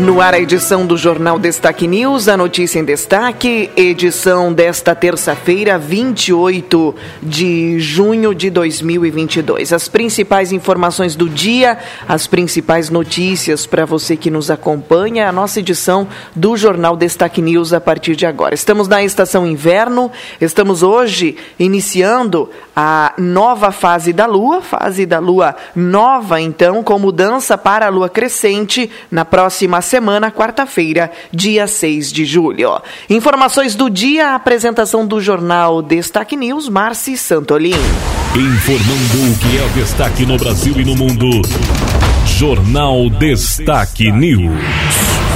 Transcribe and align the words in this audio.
No 0.00 0.18
ar, 0.18 0.32
a 0.32 0.40
edição 0.40 0.86
do 0.86 0.96
Jornal 0.96 1.38
Destaque 1.38 1.86
News, 1.86 2.26
a 2.26 2.34
notícia 2.34 2.78
em 2.78 2.84
destaque, 2.84 3.70
edição 3.76 4.50
desta 4.50 4.94
terça-feira, 4.94 5.78
28 5.78 6.94
de 7.22 7.78
junho 7.78 8.34
de 8.34 8.48
2022. 8.48 9.74
As 9.74 9.88
principais 9.88 10.52
informações 10.52 11.14
do 11.14 11.28
dia, 11.28 11.76
as 12.08 12.26
principais 12.26 12.88
notícias 12.88 13.66
para 13.66 13.84
você 13.84 14.16
que 14.16 14.30
nos 14.30 14.50
acompanha, 14.50 15.28
a 15.28 15.32
nossa 15.32 15.60
edição 15.60 16.08
do 16.34 16.56
Jornal 16.56 16.96
Destaque 16.96 17.42
News 17.42 17.74
a 17.74 17.80
partir 17.80 18.16
de 18.16 18.24
agora. 18.24 18.54
Estamos 18.54 18.88
na 18.88 19.04
estação 19.04 19.46
inverno, 19.46 20.10
estamos 20.40 20.82
hoje 20.82 21.36
iniciando 21.58 22.48
a 22.74 23.12
nova 23.18 23.70
fase 23.70 24.14
da 24.14 24.24
Lua, 24.24 24.62
fase 24.62 25.04
da 25.04 25.18
Lua 25.18 25.54
nova, 25.76 26.40
então, 26.40 26.82
com 26.82 26.98
mudança 26.98 27.58
para 27.58 27.84
a 27.84 27.90
Lua 27.90 28.08
crescente 28.08 28.90
na 29.10 29.26
próxima 29.26 29.82
semana, 29.90 30.30
quarta-feira, 30.30 31.10
dia 31.32 31.66
6 31.66 32.12
de 32.12 32.24
julho. 32.24 32.80
Informações 33.08 33.74
do 33.74 33.90
dia, 33.90 34.34
apresentação 34.36 35.04
do 35.04 35.20
jornal 35.20 35.82
Destaque 35.82 36.36
News, 36.36 36.68
Marci 36.68 37.16
Santolin. 37.16 37.74
Informando 38.34 39.32
o 39.32 39.38
que 39.38 39.58
é 39.58 39.68
destaque 39.74 40.24
no 40.24 40.36
Brasil 40.36 40.74
e 40.78 40.84
no 40.84 40.94
mundo. 40.94 41.28
Jornal 42.24 43.10
Destaque 43.10 44.12
News. 44.12 45.29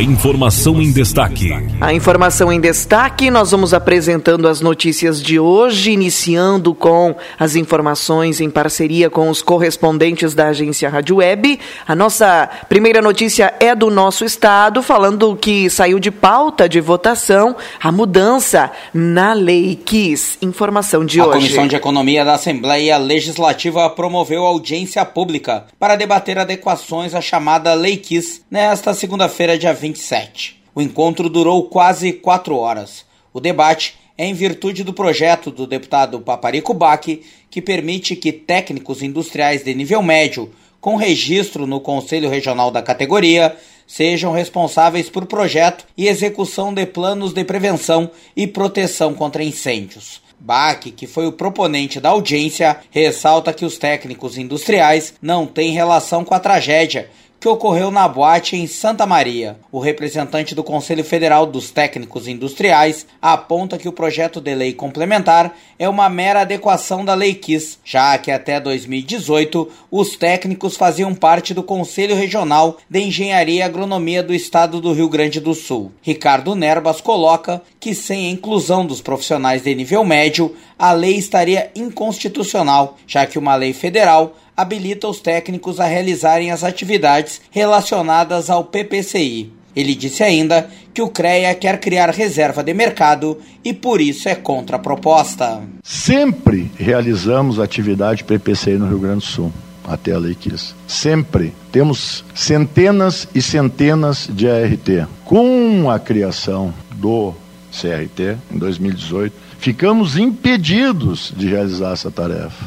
A 0.00 0.02
informação 0.02 0.80
em 0.80 0.92
destaque. 0.92 1.50
A 1.80 1.92
informação 1.92 2.50
em 2.50 2.58
destaque, 2.58 3.30
nós 3.30 3.50
vamos 3.50 3.74
apresentando 3.74 4.48
as 4.48 4.60
notícias 4.60 5.20
de 5.22 5.38
hoje, 5.38 5.90
iniciando 5.90 6.74
com 6.74 7.14
as 7.38 7.54
informações 7.54 8.40
em 8.40 8.48
parceria 8.48 9.10
com 9.10 9.28
os 9.28 9.42
correspondentes 9.42 10.32
da 10.32 10.48
agência 10.48 10.88
Rádio 10.88 11.16
Web. 11.16 11.60
A 11.86 11.94
nossa 11.94 12.48
primeira 12.68 13.02
notícia 13.02 13.52
é 13.60 13.74
do 13.74 13.90
nosso 13.90 14.24
estado, 14.24 14.82
falando 14.82 15.36
que 15.36 15.68
saiu 15.68 15.98
de 15.98 16.10
pauta 16.10 16.68
de 16.68 16.80
votação 16.80 17.54
a 17.78 17.92
mudança 17.92 18.70
na 18.94 19.34
Lei 19.34 19.76
KIS. 19.76 20.38
Informação 20.40 21.04
de 21.04 21.20
a 21.20 21.26
hoje. 21.26 21.30
A 21.30 21.40
Comissão 21.40 21.66
de 21.66 21.76
Economia 21.76 22.24
da 22.24 22.34
Assembleia 22.34 22.96
Legislativa 22.96 23.90
promoveu 23.90 24.46
audiência 24.46 25.04
pública 25.04 25.66
para 25.78 25.96
debater 25.96 26.38
adequações 26.38 27.14
à 27.14 27.20
chamada 27.20 27.74
Lei 27.74 27.98
KIS 27.98 28.42
nesta 28.50 28.94
segunda-feira, 28.94 29.58
dia 29.60 29.72
27. 29.74 30.60
O 30.74 30.80
encontro 30.80 31.28
durou 31.28 31.64
quase 31.68 32.12
quatro 32.12 32.56
horas. 32.56 33.04
O 33.32 33.38
debate 33.38 33.94
é 34.16 34.24
em 34.24 34.34
virtude 34.34 34.82
do 34.82 34.92
projeto 34.92 35.50
do 35.50 35.66
deputado 35.66 36.18
Paparico 36.20 36.72
Bac, 36.74 37.22
que 37.50 37.62
permite 37.62 38.16
que 38.16 38.32
técnicos 38.32 39.02
industriais 39.02 39.62
de 39.62 39.74
nível 39.74 40.02
médio, 40.02 40.50
com 40.80 40.96
registro 40.96 41.66
no 41.66 41.78
Conselho 41.78 42.30
Regional 42.30 42.70
da 42.70 42.82
categoria, 42.82 43.54
sejam 43.86 44.32
responsáveis 44.32 45.10
por 45.10 45.26
projeto 45.26 45.84
e 45.96 46.08
execução 46.08 46.72
de 46.72 46.86
planos 46.86 47.32
de 47.32 47.44
prevenção 47.44 48.10
e 48.34 48.46
proteção 48.46 49.12
contra 49.12 49.44
incêndios. 49.44 50.22
Bach, 50.38 50.80
que 50.80 51.06
foi 51.06 51.26
o 51.26 51.32
proponente 51.32 52.00
da 52.00 52.08
audiência, 52.08 52.78
ressalta 52.90 53.52
que 53.52 53.64
os 53.64 53.76
técnicos 53.76 54.38
industriais 54.38 55.12
não 55.20 55.46
têm 55.46 55.72
relação 55.72 56.24
com 56.24 56.34
a 56.34 56.40
tragédia, 56.40 57.10
que 57.40 57.48
ocorreu 57.48 57.90
na 57.90 58.06
boate 58.06 58.54
em 58.54 58.66
Santa 58.66 59.06
Maria. 59.06 59.56
O 59.72 59.80
representante 59.80 60.54
do 60.54 60.62
Conselho 60.62 61.02
Federal 61.02 61.46
dos 61.46 61.70
Técnicos 61.70 62.28
Industriais 62.28 63.06
aponta 63.20 63.78
que 63.78 63.88
o 63.88 63.92
projeto 63.92 64.42
de 64.42 64.54
lei 64.54 64.74
complementar 64.74 65.56
é 65.78 65.88
uma 65.88 66.10
mera 66.10 66.42
adequação 66.42 67.02
da 67.02 67.14
Lei 67.14 67.34
KIS, 67.34 67.78
já 67.82 68.18
que 68.18 68.30
até 68.30 68.60
2018 68.60 69.66
os 69.90 70.16
técnicos 70.16 70.76
faziam 70.76 71.14
parte 71.14 71.54
do 71.54 71.62
Conselho 71.62 72.14
Regional 72.14 72.76
de 72.90 73.00
Engenharia 73.00 73.60
e 73.60 73.62
Agronomia 73.62 74.22
do 74.22 74.34
Estado 74.34 74.78
do 74.78 74.92
Rio 74.92 75.08
Grande 75.08 75.40
do 75.40 75.54
Sul. 75.54 75.90
Ricardo 76.02 76.54
Nerbas 76.54 77.00
coloca 77.00 77.62
que 77.80 77.94
sem 77.94 78.26
a 78.26 78.30
inclusão 78.30 78.84
dos 78.84 79.00
profissionais 79.00 79.62
de 79.62 79.74
nível 79.74 80.04
médio, 80.04 80.54
a 80.78 80.92
lei 80.92 81.16
estaria 81.16 81.70
inconstitucional, 81.74 82.98
já 83.06 83.24
que 83.24 83.38
uma 83.38 83.54
lei 83.54 83.72
federal 83.72 84.36
habilita 84.60 85.08
os 85.08 85.20
técnicos 85.20 85.80
a 85.80 85.84
realizarem 85.84 86.50
as 86.50 86.64
atividades 86.64 87.40
relacionadas 87.50 88.50
ao 88.50 88.64
PPCI. 88.64 89.52
Ele 89.74 89.94
disse 89.94 90.22
ainda 90.22 90.68
que 90.92 91.00
o 91.00 91.08
CREA 91.08 91.54
quer 91.54 91.78
criar 91.78 92.10
reserva 92.10 92.62
de 92.62 92.74
mercado 92.74 93.38
e 93.64 93.72
por 93.72 94.00
isso 94.00 94.28
é 94.28 94.34
contra 94.34 94.76
a 94.76 94.80
proposta. 94.80 95.62
Sempre 95.82 96.70
realizamos 96.76 97.60
atividade 97.60 98.24
PPCI 98.24 98.78
no 98.78 98.88
Rio 98.88 98.98
Grande 98.98 99.20
do 99.20 99.26
Sul, 99.26 99.52
até 99.86 100.12
a 100.12 100.18
lei 100.18 100.34
quis. 100.34 100.74
Sempre. 100.86 101.54
Temos 101.70 102.24
centenas 102.34 103.28
e 103.34 103.40
centenas 103.40 104.28
de 104.32 104.48
ART. 104.48 105.08
Com 105.24 105.88
a 105.88 105.98
criação 106.00 106.74
do 106.96 107.32
CRT 107.70 108.36
em 108.52 108.58
2018, 108.58 109.34
ficamos 109.58 110.16
impedidos 110.16 111.32
de 111.36 111.46
realizar 111.46 111.92
essa 111.92 112.10
tarefa. 112.10 112.66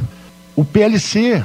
O 0.56 0.64
PLC 0.64 1.44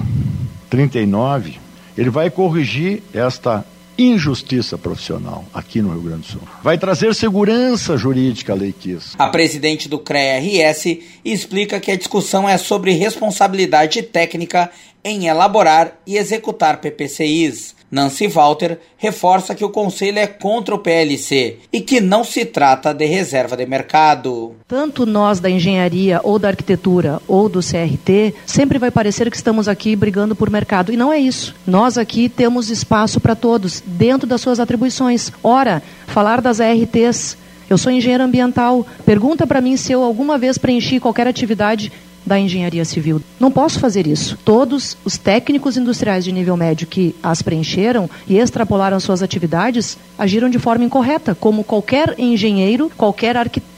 39, 0.69 1.59
ele 1.97 2.11
vai 2.11 2.29
corrigir 2.29 3.03
esta 3.15 3.65
injustiça 3.97 4.77
profissional 4.77 5.47
aqui 5.53 5.81
no 5.81 5.91
Rio 5.93 6.03
Grande 6.03 6.21
do 6.21 6.27
Sul. 6.27 6.43
Vai 6.63 6.77
trazer 6.77 7.15
segurança 7.15 7.97
jurídica 7.97 8.53
à 8.53 8.57
Lei 8.57 8.71
Kiss. 8.71 9.17
A 9.19 9.29
presidente 9.29 9.89
do 9.89 9.99
CREA-RS 9.99 10.99
explica 11.25 11.81
que 11.81 11.91
a 11.91 11.97
discussão 11.97 12.47
é 12.47 12.59
sobre 12.59 12.93
responsabilidade 12.93 14.03
técnica 14.03 14.71
em 15.03 15.27
elaborar 15.27 15.99
e 16.07 16.19
executar 16.19 16.79
PPCIs. 16.79 17.78
Nancy 17.91 18.29
Walter 18.29 18.79
reforça 18.97 19.55
que 19.55 19.65
o 19.65 19.71
Conselho 19.71 20.19
é 20.19 20.27
contra 20.27 20.75
o 20.75 20.79
PLC 20.79 21.59
e 21.73 21.81
que 21.81 22.01
não 22.01 22.23
se 22.23 22.45
trata 22.45 22.93
de 22.93 23.07
reserva 23.07 23.57
de 23.57 23.65
mercado. 23.65 24.55
Tanto 24.67 25.07
nós 25.07 25.41
da 25.41 25.49
engenharia 25.49 26.21
ou 26.23 26.39
da 26.39 26.49
arquitetura 26.49 27.21
ou 27.27 27.49
do 27.49 27.61
CRT, 27.61 28.35
sempre 28.45 28.79
vai 28.79 28.91
parecer 28.91 29.31
que 29.31 29.37
estamos 29.37 29.69
aqui 29.69 29.97
brigando 29.97 30.37
por 30.37 30.51
mercado. 30.51 30.93
E 30.93 30.97
não 30.97 31.13
é 31.13 31.19
isso. 31.19 31.55
Nós 31.67 31.97
aqui 31.97 32.29
temos 32.29 32.71
espaço 32.71 33.21
para 33.21 33.35
todos, 33.35 33.83
dentro 33.87 34.27
das 34.27 34.41
suas 34.41 34.61
atribuições. 34.61 35.33
Ora, 35.43 35.83
falar 36.07 36.41
das 36.41 36.61
ARTs. 36.61 37.37
Eu 37.71 37.77
sou 37.77 37.93
engenheiro 37.93 38.25
ambiental. 38.25 38.87
Pergunta 39.05 39.47
para 39.47 39.61
mim 39.61 39.77
se 39.77 39.93
eu 39.93 40.03
alguma 40.03 40.39
vez 40.39 40.57
preenchi 40.57 40.99
qualquer 40.99 41.27
atividade 41.27 41.93
da 42.29 42.39
engenharia 42.39 42.85
civil. 42.85 43.21
Não 43.41 43.51
posso 43.51 43.81
fazer 43.81 44.07
isso. 44.07 44.39
Todos 44.45 44.97
os 45.05 45.19
técnicos 45.19 45.77
industriais 45.77 46.25
de 46.25 46.31
nível 46.31 46.57
médio 46.57 46.87
que 46.87 47.15
as 47.23 47.43
preencheram 47.43 48.09
e 48.29 48.39
extrapolaram 48.39 49.01
suas 49.01 49.23
atividades 49.23 49.99
agiram 50.17 50.49
de 50.49 50.59
forma 50.59 50.85
incorreta, 50.85 51.35
como 51.35 51.65
qualquer 51.65 52.15
engenheiro, 52.19 52.91
qualquer, 52.97 53.37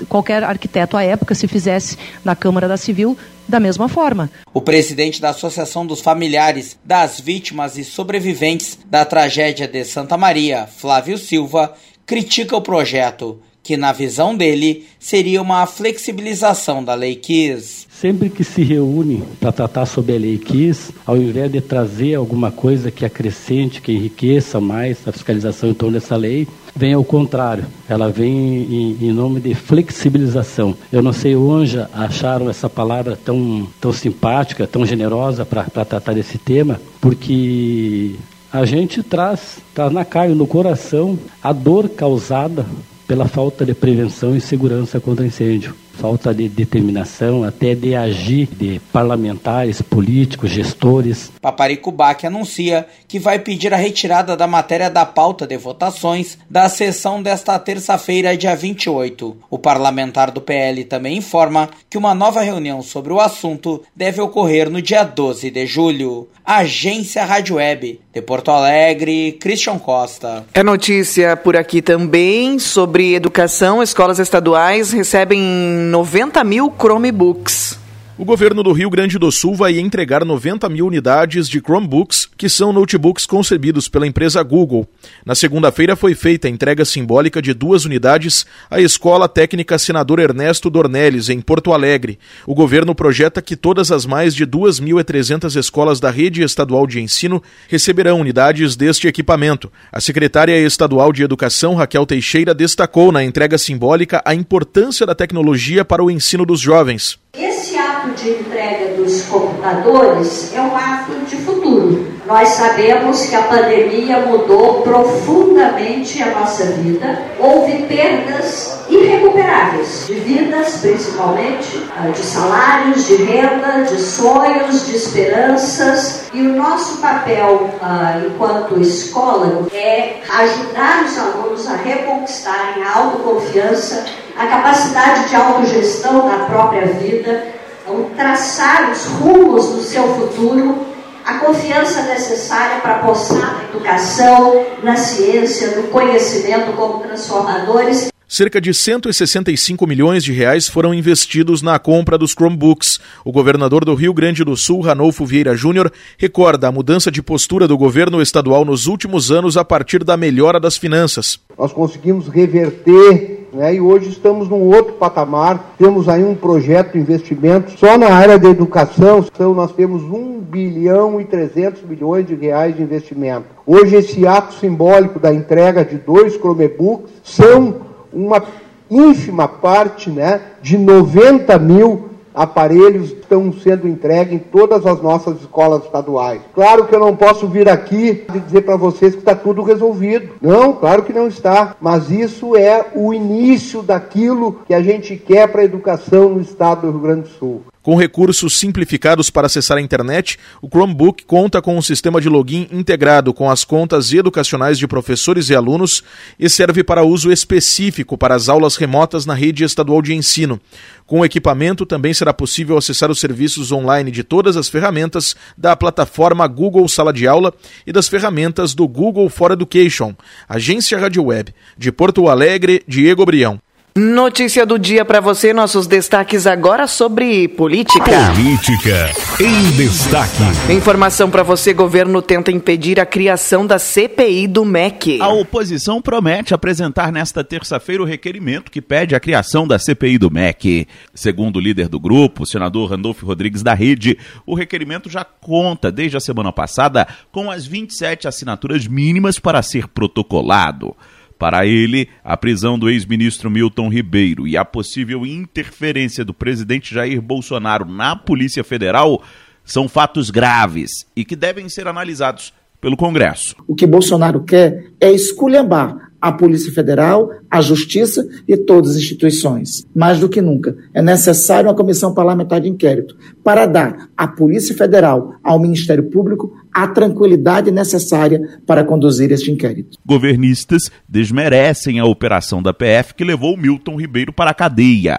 qualquer 0.09 0.43
arquiteto 0.43 0.97
à 0.97 1.03
época, 1.03 1.35
se 1.35 1.47
fizesse 1.47 1.97
na 2.25 2.35
Câmara 2.37 2.69
da 2.69 2.77
Civil, 2.77 3.17
da 3.49 3.61
mesma 3.61 3.89
forma. 3.89 4.31
O 4.53 4.61
presidente 4.61 5.21
da 5.21 5.31
Associação 5.31 5.87
dos 5.87 6.01
Familiares 6.01 6.79
das 6.85 7.21
Vítimas 7.21 7.77
e 7.77 7.85
Sobreviventes 7.85 8.79
da 8.87 9.05
Tragédia 9.05 9.67
de 9.67 9.85
Santa 9.85 10.17
Maria, 10.17 10.67
Flávio 10.67 11.19
Silva, 11.19 11.75
critica 12.07 12.57
o 12.57 12.63
projeto 12.63 13.41
que, 13.71 13.77
na 13.77 13.93
visão 13.93 14.35
dele, 14.35 14.85
seria 14.99 15.41
uma 15.41 15.65
flexibilização 15.65 16.83
da 16.83 16.93
Lei 16.93 17.15
KISS. 17.15 17.87
Sempre 17.89 18.29
que 18.29 18.43
se 18.43 18.65
reúne 18.65 19.23
para 19.39 19.53
tratar 19.53 19.87
sobre 19.87 20.17
a 20.17 20.19
Lei 20.19 20.39
KISS, 20.39 20.91
ao 21.07 21.17
invés 21.17 21.53
de 21.53 21.61
trazer 21.61 22.17
alguma 22.17 22.51
coisa 22.51 22.91
que 22.91 23.05
acrescente, 23.05 23.81
que 23.81 23.93
enriqueça 23.93 24.61
mais 24.61 25.07
a 25.07 25.13
fiscalização 25.13 25.71
em 25.71 25.75
torno 25.75 25.95
dessa 25.95 26.17
lei, 26.17 26.49
vem 26.75 26.95
ao 26.95 27.05
contrário. 27.05 27.65
Ela 27.89 28.11
vem 28.11 28.35
em, 28.35 28.99
em 29.03 29.13
nome 29.13 29.39
de 29.39 29.55
flexibilização. 29.55 30.77
Eu 30.91 31.01
não 31.01 31.13
sei 31.13 31.37
onde 31.37 31.79
acharam 31.95 32.51
essa 32.51 32.69
palavra 32.69 33.17
tão, 33.25 33.69
tão 33.81 33.93
simpática, 33.93 34.67
tão 34.67 34.85
generosa 34.85 35.47
para 35.47 35.63
tratar 35.63 36.13
desse 36.13 36.39
tema, 36.39 36.81
porque 37.01 38.17
a 38.53 38.65
gente 38.65 39.01
traz, 39.01 39.59
traz 39.73 39.93
na 39.93 40.05
carne, 40.05 40.35
no 40.35 40.45
coração, 40.45 41.17
a 41.41 41.53
dor 41.53 41.89
causada 41.89 42.67
pela 43.11 43.27
falta 43.27 43.67
de 43.67 43.75
prevenção 43.75 44.37
e 44.37 44.41
segurança 44.41 45.01
contra 45.01 45.27
incêndio. 45.27 45.75
Falta 46.01 46.33
de 46.33 46.49
determinação, 46.49 47.45
até 47.45 47.75
de 47.75 47.95
agir 47.95 48.49
de 48.51 48.81
parlamentares, 48.91 49.83
políticos, 49.83 50.51
gestores. 50.51 51.31
Paparico 51.43 51.93
Bac 51.93 52.27
anuncia 52.27 52.87
que 53.07 53.19
vai 53.19 53.39
pedir 53.39 53.75
a 53.75 53.77
retirada 53.77 54.35
da 54.35 54.47
matéria 54.47 54.89
da 54.89 55.05
pauta 55.05 55.47
de 55.47 55.59
votações 55.59 56.39
da 56.49 56.71
sessão 56.71 57.23
desta 57.23 57.59
terça-feira, 57.59 58.35
dia 58.35 58.57
28. 58.57 59.37
O 59.51 59.59
parlamentar 59.59 60.31
do 60.31 60.41
PL 60.41 60.85
também 60.85 61.19
informa 61.19 61.69
que 61.91 61.99
uma 61.99 62.15
nova 62.15 62.41
reunião 62.41 62.81
sobre 62.81 63.13
o 63.13 63.21
assunto 63.21 63.83
deve 63.95 64.23
ocorrer 64.23 64.71
no 64.71 64.81
dia 64.81 65.05
12 65.05 65.51
de 65.51 65.67
julho. 65.67 66.29
Agência 66.45 67.25
Rádio 67.25 67.57
Web, 67.57 68.01
de 68.13 68.23
Porto 68.23 68.51
Alegre, 68.51 69.39
Christian 69.41 69.79
Costa. 69.79 70.45
É 70.53 70.63
notícia 70.63 71.37
por 71.37 71.57
aqui 71.57 71.81
também 71.81 72.59
sobre 72.59 73.15
educação. 73.15 73.83
Escolas 73.83 74.19
estaduais 74.19 74.91
recebem 74.93 75.41
90 75.91 76.45
mil 76.45 76.71
Chromebooks. 76.71 77.79
O 78.21 78.25
governo 78.27 78.63
do 78.63 78.71
Rio 78.73 78.91
Grande 78.91 79.19
do 79.19 79.33
Sul 79.33 79.55
vai 79.55 79.79
entregar 79.79 80.27
90 80.27 80.69
mil 80.69 80.87
unidades 80.87 81.49
de 81.49 81.59
Chromebooks, 81.59 82.29
que 82.37 82.51
são 82.51 82.71
notebooks 82.71 83.25
concebidos 83.25 83.89
pela 83.89 84.07
empresa 84.07 84.43
Google. 84.43 84.87
Na 85.25 85.35
segunda-feira 85.35 85.97
foi 85.97 86.15
feita 86.15 86.47
a 86.47 86.51
entrega 86.51 86.85
simbólica 86.85 87.41
de 87.41 87.55
duas 87.55 87.87
unidades 87.87 88.45
à 88.71 88.79
Escola 88.79 89.27
Técnica 89.27 89.79
Senador 89.79 90.19
Ernesto 90.19 90.69
Dornelles, 90.69 91.31
em 91.31 91.41
Porto 91.41 91.73
Alegre. 91.73 92.19
O 92.47 92.55
governo 92.55 92.95
projeta 92.95 93.41
que 93.41 93.57
todas 93.57 93.91
as 93.91 94.05
mais 94.05 94.35
de 94.35 94.47
2.300 94.47 95.59
escolas 95.59 95.99
da 95.99 96.11
rede 96.11 96.43
estadual 96.43 96.87
de 96.87 97.01
ensino 97.01 97.43
receberão 97.69 98.21
unidades 98.21 98.77
deste 98.77 99.09
equipamento. 99.09 99.73
A 99.91 99.99
secretária 99.99 100.59
estadual 100.59 101.11
de 101.11 101.23
Educação, 101.23 101.75
Raquel 101.75 102.05
Teixeira, 102.05 102.55
destacou 102.55 103.11
na 103.11 103.25
entrega 103.25 103.57
simbólica 103.57 104.21
a 104.27 104.35
importância 104.35 105.07
da 105.07 105.15
tecnologia 105.15 105.87
para 105.87 106.05
o 106.05 106.11
ensino 106.11 106.45
dos 106.45 106.61
jovens. 106.61 107.19
Esse 107.33 107.70
ato 108.01 108.11
de 108.13 108.31
entrega 108.31 108.95
dos 108.95 109.23
computadores 109.23 110.55
é 110.55 110.61
um 110.61 110.75
ato 110.75 111.13
de 111.27 111.37
futuro. 111.37 112.07
Nós 112.27 112.49
sabemos 112.51 113.27
que 113.27 113.35
a 113.35 113.43
pandemia 113.43 114.21
mudou 114.21 114.83
profundamente 114.83 116.23
a 116.23 116.31
nossa 116.31 116.65
vida. 116.65 117.23
Houve 117.39 117.83
perdas 117.87 118.85
irrecuperáveis 118.89 120.07
de 120.07 120.15
vidas, 120.15 120.79
principalmente, 120.81 121.87
ah, 121.97 122.09
de 122.09 122.19
salários, 122.19 123.07
de 123.07 123.17
renda, 123.17 123.85
de 123.85 124.01
sonhos, 124.01 124.87
de 124.87 124.97
esperanças. 124.97 126.31
E 126.33 126.41
o 126.41 126.57
nosso 126.57 126.99
papel 126.99 127.69
uh, 127.83 128.27
enquanto 128.27 128.81
escola 128.81 129.67
é 129.73 130.21
ajudar 130.29 131.05
os 131.05 131.19
alunos 131.19 131.69
a 131.69 131.77
reconquistarem 131.77 132.83
a 132.85 132.99
autoconfiança 132.99 134.05
a 134.41 134.47
capacidade 134.47 135.29
de 135.29 135.37
autogestão 135.37 136.27
da 136.27 136.47
própria 136.47 136.87
vida, 136.87 137.49
então, 137.91 138.11
traçar 138.17 138.93
os 138.93 139.05
rumos 139.07 139.67
do 139.71 139.83
seu 139.83 140.07
futuro, 140.15 140.87
a 141.25 141.39
confiança 141.39 142.03
necessária 142.03 142.81
para 142.81 142.97
apostar 142.97 143.59
na 143.59 143.65
educação, 143.65 144.65
na 144.83 144.97
ciência, 144.97 145.77
no 145.77 145.89
conhecimento 145.89 146.73
como 146.73 147.01
transformadores 147.01 148.09
cerca 148.31 148.61
de 148.61 148.73
165 148.73 149.85
milhões 149.89 150.23
de 150.23 150.33
reais 150.33 150.69
foram 150.69 150.95
investidos 150.95 151.63
na 151.63 151.81
compra 151.81 152.17
dos 152.17 152.31
Chromebooks. 152.31 153.01
O 153.25 153.33
governador 153.33 153.85
do 153.85 153.93
Rio 153.93 154.15
Grande 154.15 154.45
do 154.45 154.57
Sul, 154.57 154.83
Ranolfo 154.83 155.27
Vieira 155.27 155.57
Júnior, 155.57 155.93
recorda 156.17 156.69
a 156.69 156.73
mudança 156.73 157.11
de 157.11 157.21
postura 157.21 157.67
do 157.67 157.77
governo 157.77 158.23
estadual 158.23 158.65
nos 158.65 158.87
últimos 158.87 159.33
anos 159.33 159.57
a 159.57 159.65
partir 159.65 160.05
da 160.05 160.17
melhora 160.17 160.61
das 160.61 160.77
finanças. 160.77 161.41
Nós 161.59 161.73
conseguimos 161.73 162.29
reverter 162.29 163.40
né, 163.53 163.75
e 163.75 163.81
hoje 163.81 164.09
estamos 164.09 164.49
num 164.49 164.63
outro 164.63 164.95
patamar. 164.95 165.75
Temos 165.79 166.09
aí 166.09 166.25
um 166.25 166.35
projeto 166.35 166.93
de 166.93 166.99
investimento 166.99 167.73
só 167.79 167.99
na 167.99 168.09
área 168.09 168.39
da 168.39 168.49
educação. 168.49 169.25
Então 169.33 169.55
nós 169.55 169.73
temos 169.73 170.03
1 170.03 170.41
bilhão 170.41 171.21
e 171.21 171.25
300 171.25 171.83
milhões 171.83 172.27
de 172.27 172.35
reais 172.35 172.77
de 172.77 172.83
investimento. 172.83 173.47
Hoje 173.67 173.97
esse 173.97 174.27
ato 174.27 174.55
simbólico 174.55 175.19
da 175.19 175.33
entrega 175.33 175.85
de 175.85 175.97
dois 175.97 176.35
Chromebooks 176.35 177.11
são 177.23 177.77
uma 178.13 178.43
ínfima 178.91 179.47
parte 179.47 180.11
né, 180.11 180.41
de 180.61 180.77
90 180.77 181.59
mil 181.59 182.11
aparelhos 182.35 183.15
estão 183.31 183.53
sendo 183.53 183.87
entregues 183.87 184.35
em 184.35 184.39
todas 184.39 184.85
as 184.85 185.01
nossas 185.01 185.41
escolas 185.41 185.85
estaduais. 185.85 186.43
Claro 186.53 186.87
que 186.87 186.95
eu 186.95 186.99
não 186.99 187.15
posso 187.15 187.47
vir 187.47 187.69
aqui 187.69 188.25
e 188.35 188.41
dizer 188.41 188.63
para 188.63 188.77
vocês 188.77 189.15
que 189.15 189.21
está 189.21 189.37
tudo 189.37 189.63
resolvido. 189.63 190.35
Não, 190.43 190.73
claro 190.73 191.05
que 191.05 191.13
não 191.13 191.29
está. 191.29 191.77
Mas 191.81 192.11
isso 192.11 192.57
é 192.57 192.87
o 192.95 193.15
início 193.15 193.83
daquilo 193.83 194.61
que 194.67 194.75
a 194.75 194.83
gente 194.83 195.17
quer 195.17 195.47
para 195.49 195.61
a 195.61 195.65
educação 195.65 196.31
no 196.31 196.41
estado 196.41 196.83
do 196.83 196.91
Rio 196.91 197.01
Grande 197.01 197.23
do 197.23 197.29
Sul. 197.29 197.63
Com 197.83 197.97
recursos 197.97 198.59
simplificados 198.59 199.31
para 199.31 199.47
acessar 199.47 199.79
a 199.79 199.81
internet, 199.81 200.39
o 200.61 200.69
Chromebook 200.69 201.25
conta 201.25 201.63
com 201.63 201.79
um 201.79 201.81
sistema 201.81 202.21
de 202.21 202.29
login 202.29 202.69
integrado 202.71 203.33
com 203.33 203.51
as 203.51 203.65
contas 203.65 204.13
educacionais 204.13 204.79
de 204.79 204.87
professores 204.87 205.49
e 205.49 205.55
alunos 205.55 206.05
e 206.39 206.51
serve 206.51 206.85
para 206.85 207.03
uso 207.03 207.33
específico 207.33 208.19
para 208.19 208.35
as 208.35 208.51
aulas 208.51 208.77
remotas 208.77 209.25
na 209.25 209.33
rede 209.33 209.65
estadual 209.65 210.03
de 210.03 210.15
ensino. 210.15 210.61
Com 211.07 211.21
o 211.21 211.25
equipamento, 211.25 211.87
também 211.87 212.13
será 212.13 212.35
possível 212.35 212.77
acessar 212.77 213.11
os 213.21 213.29
serviços 213.31 213.71
online 213.71 214.11
de 214.11 214.25
todas 214.25 214.57
as 214.57 214.69
ferramentas 214.69 215.37
da 215.57 215.77
plataforma 215.77 216.47
Google 216.47 216.89
Sala 216.89 217.13
de 217.13 217.29
Aula 217.29 217.53
e 217.87 217.93
das 217.93 218.09
ferramentas 218.09 218.75
do 218.75 218.89
Google 218.89 219.29
for 219.29 219.51
Education. 219.51 220.15
Agência 220.49 220.99
Rádio 220.99 221.25
Web. 221.25 221.55
De 221.77 221.93
Porto 221.93 222.29
Alegre, 222.29 222.83
Diego 222.89 223.27
Brião. 223.27 223.61
Notícia 223.97 224.65
do 224.65 224.79
dia 224.79 225.05
para 225.05 225.21
você, 225.21 225.53
nossos 225.53 225.89
destaques 225.89 226.47
agora 226.47 226.87
sobre 226.87 227.49
política. 227.49 228.05
Política 228.33 229.11
em 229.41 229.73
destaque. 229.73 230.73
Informação 230.73 231.29
para 231.29 231.43
você: 231.43 231.73
governo 231.75 232.23
tenta 232.23 232.53
impedir 232.53 233.01
a 233.01 233.07
criação 233.07 233.67
da 233.67 233.81
CPI 233.81 234.47
do 234.47 234.65
MEC. 234.65 235.21
A 235.21 235.31
oposição 235.31 236.01
promete 236.01 236.55
apresentar 236.55 237.11
nesta 237.11 237.43
terça-feira 237.43 238.01
o 238.01 238.07
requerimento 238.07 238.71
que 238.71 238.81
pede 238.81 239.17
a 239.17 239.21
criação 239.21 239.67
da 239.67 239.77
CPI 239.77 240.19
do 240.19 240.31
MEC. 240.31 240.87
Segundo 241.13 241.57
o 241.57 241.61
líder 241.61 241.89
do 241.89 241.99
grupo, 241.99 242.45
o 242.45 242.47
senador 242.47 242.91
Randolfo 242.91 243.27
Rodrigues 243.27 243.63
da 243.63 243.75
Rede, 243.75 244.17
o 244.47 244.55
requerimento 244.55 245.11
já 245.11 245.25
conta 245.25 245.91
desde 245.91 246.17
a 246.17 246.21
semana 246.21 246.53
passada 246.53 247.09
com 247.33 247.51
as 247.51 247.67
27 247.67 248.29
assinaturas 248.29 248.87
mínimas 248.87 249.41
para 249.41 249.61
ser 249.63 249.89
protocolado. 249.89 250.95
Para 251.41 251.65
ele, 251.65 252.07
a 252.23 252.37
prisão 252.37 252.79
do 252.79 252.91
ex-ministro 252.91 253.51
Milton 253.51 253.89
Ribeiro 253.89 254.47
e 254.47 254.59
a 254.59 254.65
possível 254.65 255.25
interferência 255.25 256.23
do 256.23 256.35
presidente 256.35 256.95
Jair 256.95 257.23
Bolsonaro 257.23 257.87
na 257.87 258.15
Polícia 258.15 258.63
Federal 258.63 259.23
são 259.65 259.89
fatos 259.89 260.29
graves 260.29 260.91
e 261.17 261.25
que 261.25 261.35
devem 261.35 261.67
ser 261.67 261.89
analisados 261.89 262.53
pelo 262.79 262.95
Congresso. 262.95 263.57
O 263.67 263.75
que 263.75 263.87
Bolsonaro 263.87 264.45
quer 264.45 264.91
é 265.01 265.11
esculhambar 265.11 266.10
a 266.21 266.31
Polícia 266.31 266.73
Federal, 266.73 267.31
a 267.51 267.61
Justiça 267.61 268.27
e 268.47 268.57
todas 268.57 268.91
as 268.91 268.97
instituições. 268.97 269.87
Mais 269.95 270.21
do 270.21 270.29
que 270.29 270.41
nunca, 270.41 270.77
é 270.93 271.01
necessário 271.01 271.69
uma 271.69 271.77
comissão 271.77 272.13
parlamentar 272.13 272.61
de 272.61 272.69
inquérito 272.69 273.17
para 273.43 273.67
dar 273.67 274.09
à 274.17 274.29
Polícia 274.29 274.77
Federal, 274.77 275.35
ao 275.43 275.59
Ministério 275.59 276.11
Público, 276.11 276.53
a 276.73 276.87
tranquilidade 276.87 277.71
necessária 277.71 278.61
para 278.67 278.85
conduzir 278.85 279.33
este 279.33 279.51
inquérito. 279.51 279.99
Governistas 280.05 280.91
desmerecem 281.09 281.99
a 281.99 282.05
operação 282.05 282.63
da 282.63 282.73
PF 282.73 283.15
que 283.15 283.25
levou 283.25 283.57
Milton 283.57 283.97
Ribeiro 283.97 284.33
para 284.33 284.51
a 284.51 284.55
cadeia. 284.55 285.19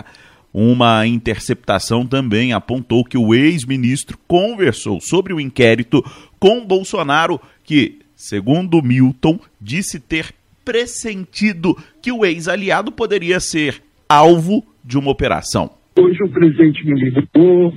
Uma 0.53 1.08
interceptação 1.08 2.05
também 2.05 2.51
apontou 2.51 3.05
que 3.05 3.17
o 3.17 3.34
ex-ministro 3.34 4.17
conversou 4.27 5.00
sobre 5.00 5.34
o 5.34 5.39
inquérito 5.39 6.03
com 6.39 6.65
Bolsonaro, 6.65 7.39
que, 7.63 8.00
segundo 8.15 8.81
Milton, 8.81 9.39
disse 9.62 9.98
ter 9.98 10.34
pressentido 10.63 11.75
que 12.01 12.12
o 12.12 12.25
ex-aliado 12.25 12.91
poderia 12.91 13.39
ser 13.39 13.82
alvo 14.08 14.63
de 14.84 14.98
uma 14.98 15.12
operação. 15.12 15.72
Hoje 16.00 16.24
o 16.24 16.30
presidente 16.30 16.86
me 16.86 17.00
ligou, 17.00 17.74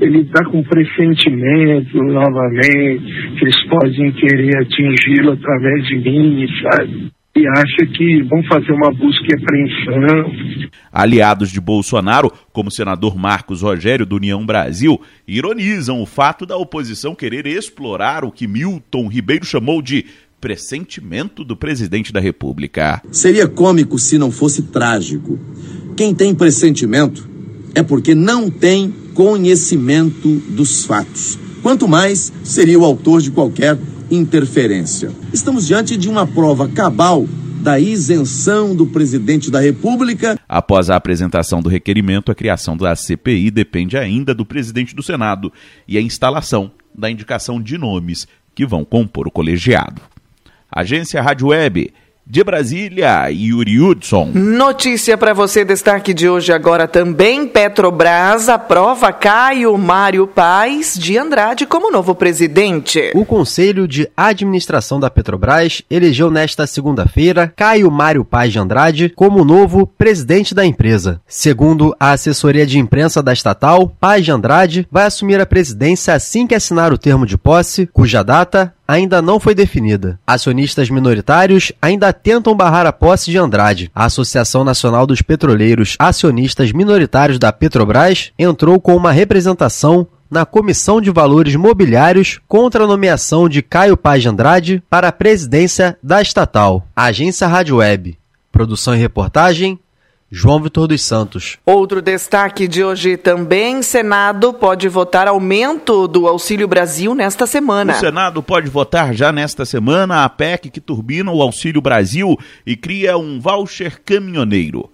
ele 0.00 0.20
está 0.20 0.44
com 0.44 0.62
pressentimento 0.62 2.02
novamente, 2.04 3.04
que 3.36 3.44
eles 3.44 3.64
podem 3.68 4.12
querer 4.12 4.56
atingi-lo 4.58 5.32
através 5.32 5.86
de 5.88 5.96
mim, 5.98 6.46
sabe? 6.62 7.12
E 7.36 7.46
acha 7.48 7.86
que 7.96 8.22
vão 8.22 8.42
fazer 8.44 8.72
uma 8.72 8.92
busca 8.92 9.26
e 9.28 9.34
apreensão. 9.34 10.70
Aliados 10.92 11.50
de 11.50 11.60
Bolsonaro, 11.60 12.32
como 12.52 12.68
o 12.68 12.72
senador 12.72 13.16
Marcos 13.16 13.62
Rogério 13.62 14.06
do 14.06 14.16
União 14.16 14.44
Brasil, 14.46 15.00
ironizam 15.26 16.00
o 16.00 16.06
fato 16.06 16.46
da 16.46 16.56
oposição 16.56 17.14
querer 17.14 17.46
explorar 17.46 18.24
o 18.24 18.32
que 18.32 18.46
Milton 18.48 19.08
Ribeiro 19.08 19.44
chamou 19.44 19.82
de 19.82 20.04
pressentimento 20.40 21.44
do 21.44 21.56
presidente 21.56 22.12
da 22.12 22.20
República. 22.20 23.02
Seria 23.10 23.48
cômico 23.48 23.98
se 23.98 24.18
não 24.18 24.30
fosse 24.30 24.62
trágico. 24.62 25.38
Quem 25.96 26.14
tem 26.14 26.34
pressentimento 26.34 27.28
é 27.74 27.82
porque 27.82 28.14
não 28.14 28.50
tem 28.50 28.92
conhecimento 29.14 30.36
dos 30.50 30.84
fatos. 30.84 31.38
Quanto 31.62 31.88
mais 31.88 32.32
seria 32.44 32.78
o 32.78 32.84
autor 32.84 33.20
de 33.20 33.30
qualquer 33.30 33.76
interferência. 34.10 35.10
Estamos 35.32 35.66
diante 35.66 35.96
de 35.96 36.08
uma 36.08 36.26
prova 36.26 36.68
cabal 36.68 37.26
da 37.60 37.78
isenção 37.78 38.74
do 38.74 38.86
presidente 38.86 39.50
da 39.50 39.60
República. 39.60 40.38
Após 40.48 40.88
a 40.88 40.96
apresentação 40.96 41.60
do 41.60 41.68
requerimento, 41.68 42.30
a 42.30 42.34
criação 42.34 42.76
da 42.76 42.94
CPI 42.94 43.50
depende 43.50 43.96
ainda 43.96 44.34
do 44.34 44.46
presidente 44.46 44.94
do 44.94 45.02
Senado 45.02 45.52
e 45.86 45.98
a 45.98 46.00
instalação 46.00 46.70
da 46.94 47.10
indicação 47.10 47.60
de 47.60 47.76
nomes 47.76 48.26
que 48.54 48.64
vão 48.64 48.84
compor 48.84 49.26
o 49.26 49.30
colegiado. 49.30 50.00
Agência 50.70 51.22
Rádio 51.22 51.48
Web 51.48 51.92
de 52.30 52.44
Brasília, 52.44 53.30
Yuri 53.30 53.80
Hudson. 53.80 54.30
Notícia 54.34 55.16
para 55.16 55.32
você, 55.32 55.64
destaque 55.64 56.12
de 56.12 56.28
hoje 56.28 56.52
agora 56.52 56.86
também. 56.86 57.46
Petrobras 57.46 58.50
aprova 58.50 59.10
Caio 59.12 59.76
Mário 59.78 60.26
Paz 60.26 60.94
de 60.98 61.16
Andrade 61.16 61.64
como 61.64 61.90
novo 61.90 62.14
presidente. 62.14 63.12
O 63.14 63.24
Conselho 63.24 63.88
de 63.88 64.10
Administração 64.14 65.00
da 65.00 65.08
Petrobras 65.08 65.82
elegeu 65.88 66.30
nesta 66.30 66.66
segunda-feira 66.66 67.50
Caio 67.56 67.90
Mário 67.90 68.26
Paz 68.26 68.52
de 68.52 68.58
Andrade 68.58 69.08
como 69.16 69.42
novo 69.42 69.86
presidente 69.86 70.54
da 70.54 70.66
empresa. 70.66 71.22
Segundo 71.26 71.96
a 71.98 72.10
assessoria 72.10 72.66
de 72.66 72.78
imprensa 72.78 73.22
da 73.22 73.32
estatal, 73.32 73.90
Paz 73.98 74.22
de 74.22 74.30
Andrade 74.30 74.86
vai 74.92 75.06
assumir 75.06 75.40
a 75.40 75.46
presidência 75.46 76.12
assim 76.12 76.46
que 76.46 76.54
assinar 76.54 76.92
o 76.92 76.98
termo 76.98 77.24
de 77.24 77.38
posse, 77.38 77.86
cuja 77.86 78.22
data 78.22 78.74
ainda 78.88 79.20
não 79.20 79.38
foi 79.38 79.54
definida. 79.54 80.18
Acionistas 80.26 80.88
minoritários 80.88 81.70
ainda 81.80 82.10
tentam 82.10 82.56
barrar 82.56 82.86
a 82.86 82.92
posse 82.92 83.30
de 83.30 83.36
Andrade. 83.36 83.90
A 83.94 84.06
Associação 84.06 84.64
Nacional 84.64 85.06
dos 85.06 85.20
Petroleiros 85.20 85.94
Acionistas 85.98 86.72
Minoritários 86.72 87.38
da 87.38 87.52
Petrobras 87.52 88.32
entrou 88.38 88.80
com 88.80 88.96
uma 88.96 89.12
representação 89.12 90.06
na 90.30 90.44
Comissão 90.44 91.00
de 91.00 91.10
Valores 91.10 91.54
Mobiliários 91.54 92.40
contra 92.48 92.84
a 92.84 92.86
nomeação 92.86 93.48
de 93.48 93.62
Caio 93.62 93.96
Paz 93.96 94.22
de 94.22 94.28
Andrade 94.28 94.82
para 94.88 95.08
a 95.08 95.12
presidência 95.12 95.98
da 96.02 96.22
estatal. 96.22 96.86
Agência 96.96 97.46
Rádio 97.46 97.76
Web. 97.76 98.18
Produção 98.50 98.94
e 98.94 98.98
reportagem 98.98 99.78
João 100.30 100.60
Vitor 100.60 100.86
dos 100.86 101.00
Santos. 101.02 101.56
Outro 101.64 102.02
destaque 102.02 102.68
de 102.68 102.84
hoje 102.84 103.16
também: 103.16 103.82
Senado 103.82 104.52
pode 104.52 104.86
votar 104.86 105.26
aumento 105.26 106.06
do 106.06 106.28
Auxílio 106.28 106.68
Brasil 106.68 107.14
nesta 107.14 107.46
semana. 107.46 107.94
O 107.94 107.96
Senado 107.96 108.42
pode 108.42 108.68
votar 108.68 109.14
já 109.14 109.32
nesta 109.32 109.64
semana 109.64 110.24
a 110.24 110.28
PEC 110.28 110.68
que 110.68 110.82
turbina 110.82 111.32
o 111.32 111.40
Auxílio 111.40 111.80
Brasil 111.80 112.36
e 112.66 112.76
cria 112.76 113.16
um 113.16 113.40
voucher 113.40 114.02
caminhoneiro. 114.04 114.90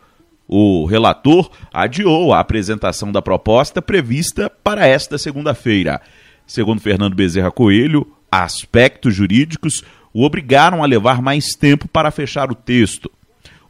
O 0.46 0.84
relator 0.84 1.50
adiou 1.72 2.32
a 2.32 2.38
apresentação 2.38 3.10
da 3.10 3.20
proposta 3.20 3.82
prevista 3.82 4.48
para 4.62 4.86
esta 4.86 5.18
segunda-feira. 5.18 6.00
Segundo 6.46 6.80
Fernando 6.80 7.16
Bezerra 7.16 7.50
Coelho, 7.50 8.06
aspectos 8.30 9.12
jurídicos 9.12 9.82
o 10.12 10.22
obrigaram 10.22 10.80
a 10.80 10.86
levar 10.86 11.20
mais 11.20 11.54
tempo 11.58 11.88
para 11.88 12.12
fechar 12.12 12.52
o 12.52 12.54
texto. 12.54 13.10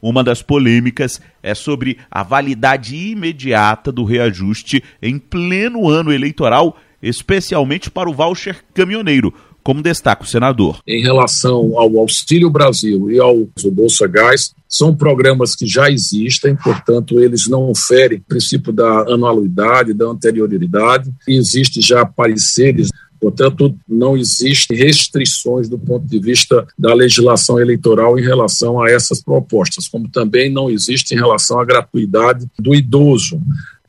Uma 0.04 0.22
das 0.22 0.42
polêmicas 0.42 1.18
é 1.42 1.54
sobre 1.54 1.96
a 2.10 2.22
validade 2.22 2.94
imediata 2.94 3.90
do 3.90 4.04
reajuste 4.04 4.84
em 5.00 5.18
pleno 5.18 5.88
ano 5.88 6.12
eleitoral, 6.12 6.76
especialmente 7.02 7.90
para 7.90 8.10
o 8.10 8.12
voucher 8.12 8.62
caminhoneiro, 8.74 9.32
como 9.62 9.80
destaca 9.80 10.22
o 10.22 10.26
senador. 10.26 10.78
Em 10.86 11.02
relação 11.02 11.78
ao 11.78 11.96
Auxílio 11.96 12.50
Brasil 12.50 13.10
e 13.10 13.18
ao 13.18 13.48
Bolsa 13.72 14.06
Gás, 14.06 14.54
são 14.68 14.94
programas 14.94 15.56
que 15.56 15.66
já 15.66 15.90
existem, 15.90 16.54
portanto, 16.54 17.18
eles 17.18 17.48
não 17.48 17.72
ferem 17.74 18.18
o 18.18 18.24
princípio 18.28 18.74
da 18.74 19.10
anualidade, 19.10 19.94
da 19.94 20.04
anterioridade, 20.04 21.10
existe 21.26 21.80
já 21.80 22.04
pareceres 22.04 22.90
Portanto, 23.24 23.74
não 23.88 24.18
existem 24.18 24.76
restrições 24.76 25.66
do 25.66 25.78
ponto 25.78 26.06
de 26.06 26.18
vista 26.18 26.66
da 26.78 26.92
legislação 26.92 27.58
eleitoral 27.58 28.18
em 28.18 28.22
relação 28.22 28.82
a 28.82 28.90
essas 28.90 29.22
propostas, 29.22 29.88
como 29.88 30.10
também 30.10 30.52
não 30.52 30.68
existe 30.68 31.14
em 31.14 31.16
relação 31.16 31.58
à 31.58 31.64
gratuidade 31.64 32.46
do 32.58 32.74
idoso. 32.74 33.40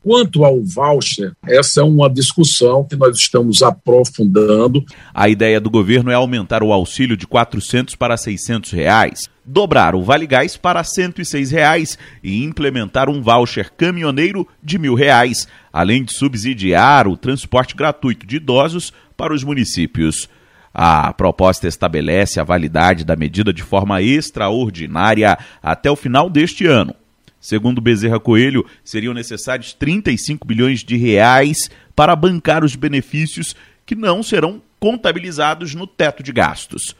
Quanto 0.02 0.42
ao 0.42 0.62
voucher, 0.62 1.32
essa 1.46 1.80
é 1.80 1.84
uma 1.84 2.08
discussão 2.08 2.82
que 2.82 2.96
nós 2.96 3.14
estamos 3.18 3.60
aprofundando. 3.60 4.82
A 5.12 5.28
ideia 5.28 5.60
do 5.60 5.68
governo 5.68 6.10
é 6.10 6.14
aumentar 6.14 6.62
o 6.62 6.72
auxílio 6.72 7.16
de 7.16 7.26
400 7.26 7.94
para 7.94 8.16
600 8.16 8.70
reais, 8.70 9.28
dobrar 9.44 9.94
o 9.94 10.02
Vale 10.02 10.26
Gás 10.26 10.56
para 10.56 10.82
106 10.82 11.50
reais 11.50 11.98
e 12.22 12.42
implementar 12.42 13.10
um 13.10 13.20
voucher 13.20 13.70
caminhoneiro 13.76 14.46
de 14.62 14.78
mil 14.78 14.94
reais, 14.94 15.48
além 15.72 16.04
de 16.04 16.12
subsidiar 16.14 17.06
o 17.06 17.16
transporte 17.16 17.74
gratuito 17.74 18.24
de 18.24 18.36
idosos 18.36 18.92
para 19.16 19.34
os 19.34 19.42
municípios. 19.42 20.28
A 20.72 21.12
proposta 21.12 21.66
estabelece 21.66 22.38
a 22.38 22.44
validade 22.44 23.04
da 23.04 23.16
medida 23.16 23.52
de 23.52 23.62
forma 23.62 24.02
extraordinária 24.02 25.38
até 25.62 25.90
o 25.90 25.96
final 25.96 26.28
deste 26.28 26.66
ano. 26.66 26.94
Segundo 27.40 27.80
Bezerra 27.80 28.18
Coelho, 28.18 28.66
seriam 28.84 29.14
necessários 29.14 29.72
35 29.72 30.46
bilhões 30.46 30.80
de 30.80 30.96
reais 30.96 31.70
para 31.94 32.16
bancar 32.16 32.64
os 32.64 32.74
benefícios 32.74 33.54
que 33.86 33.94
não 33.94 34.22
serão 34.22 34.60
contabilizados 34.78 35.74
no 35.74 35.86
teto 35.86 36.22
de 36.22 36.32
gastos. 36.32 36.94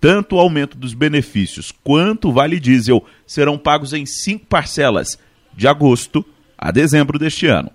Tanto 0.00 0.36
o 0.36 0.40
aumento 0.40 0.76
dos 0.76 0.92
benefícios 0.92 1.72
quanto 1.82 2.28
o 2.28 2.32
Vale 2.32 2.60
Diesel 2.60 3.04
serão 3.26 3.56
pagos 3.56 3.92
em 3.92 4.04
cinco 4.04 4.44
parcelas, 4.46 5.18
de 5.56 5.66
agosto 5.66 6.24
a 6.58 6.70
dezembro 6.70 7.18
deste 7.18 7.46
ano. 7.46 7.70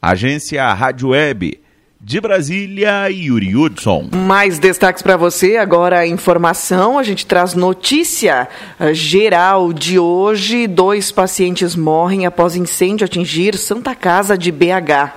Agência 0.00 0.72
Rádio 0.72 1.10
Web 1.10 1.60
de 2.06 2.20
Brasília, 2.20 3.08
Yuri 3.10 3.56
Hudson. 3.56 4.10
Mais 4.12 4.58
destaques 4.58 5.02
para 5.02 5.16
você, 5.16 5.56
agora 5.56 6.00
a 6.00 6.06
informação, 6.06 6.98
a 6.98 7.02
gente 7.02 7.24
traz 7.24 7.54
notícia 7.54 8.46
uh, 8.78 8.92
geral 8.92 9.72
de 9.72 9.98
hoje, 9.98 10.66
dois 10.66 11.10
pacientes 11.10 11.74
morrem 11.74 12.26
após 12.26 12.56
incêndio 12.56 13.06
atingir 13.06 13.56
Santa 13.56 13.94
Casa 13.94 14.36
de 14.36 14.52
BH. 14.52 15.14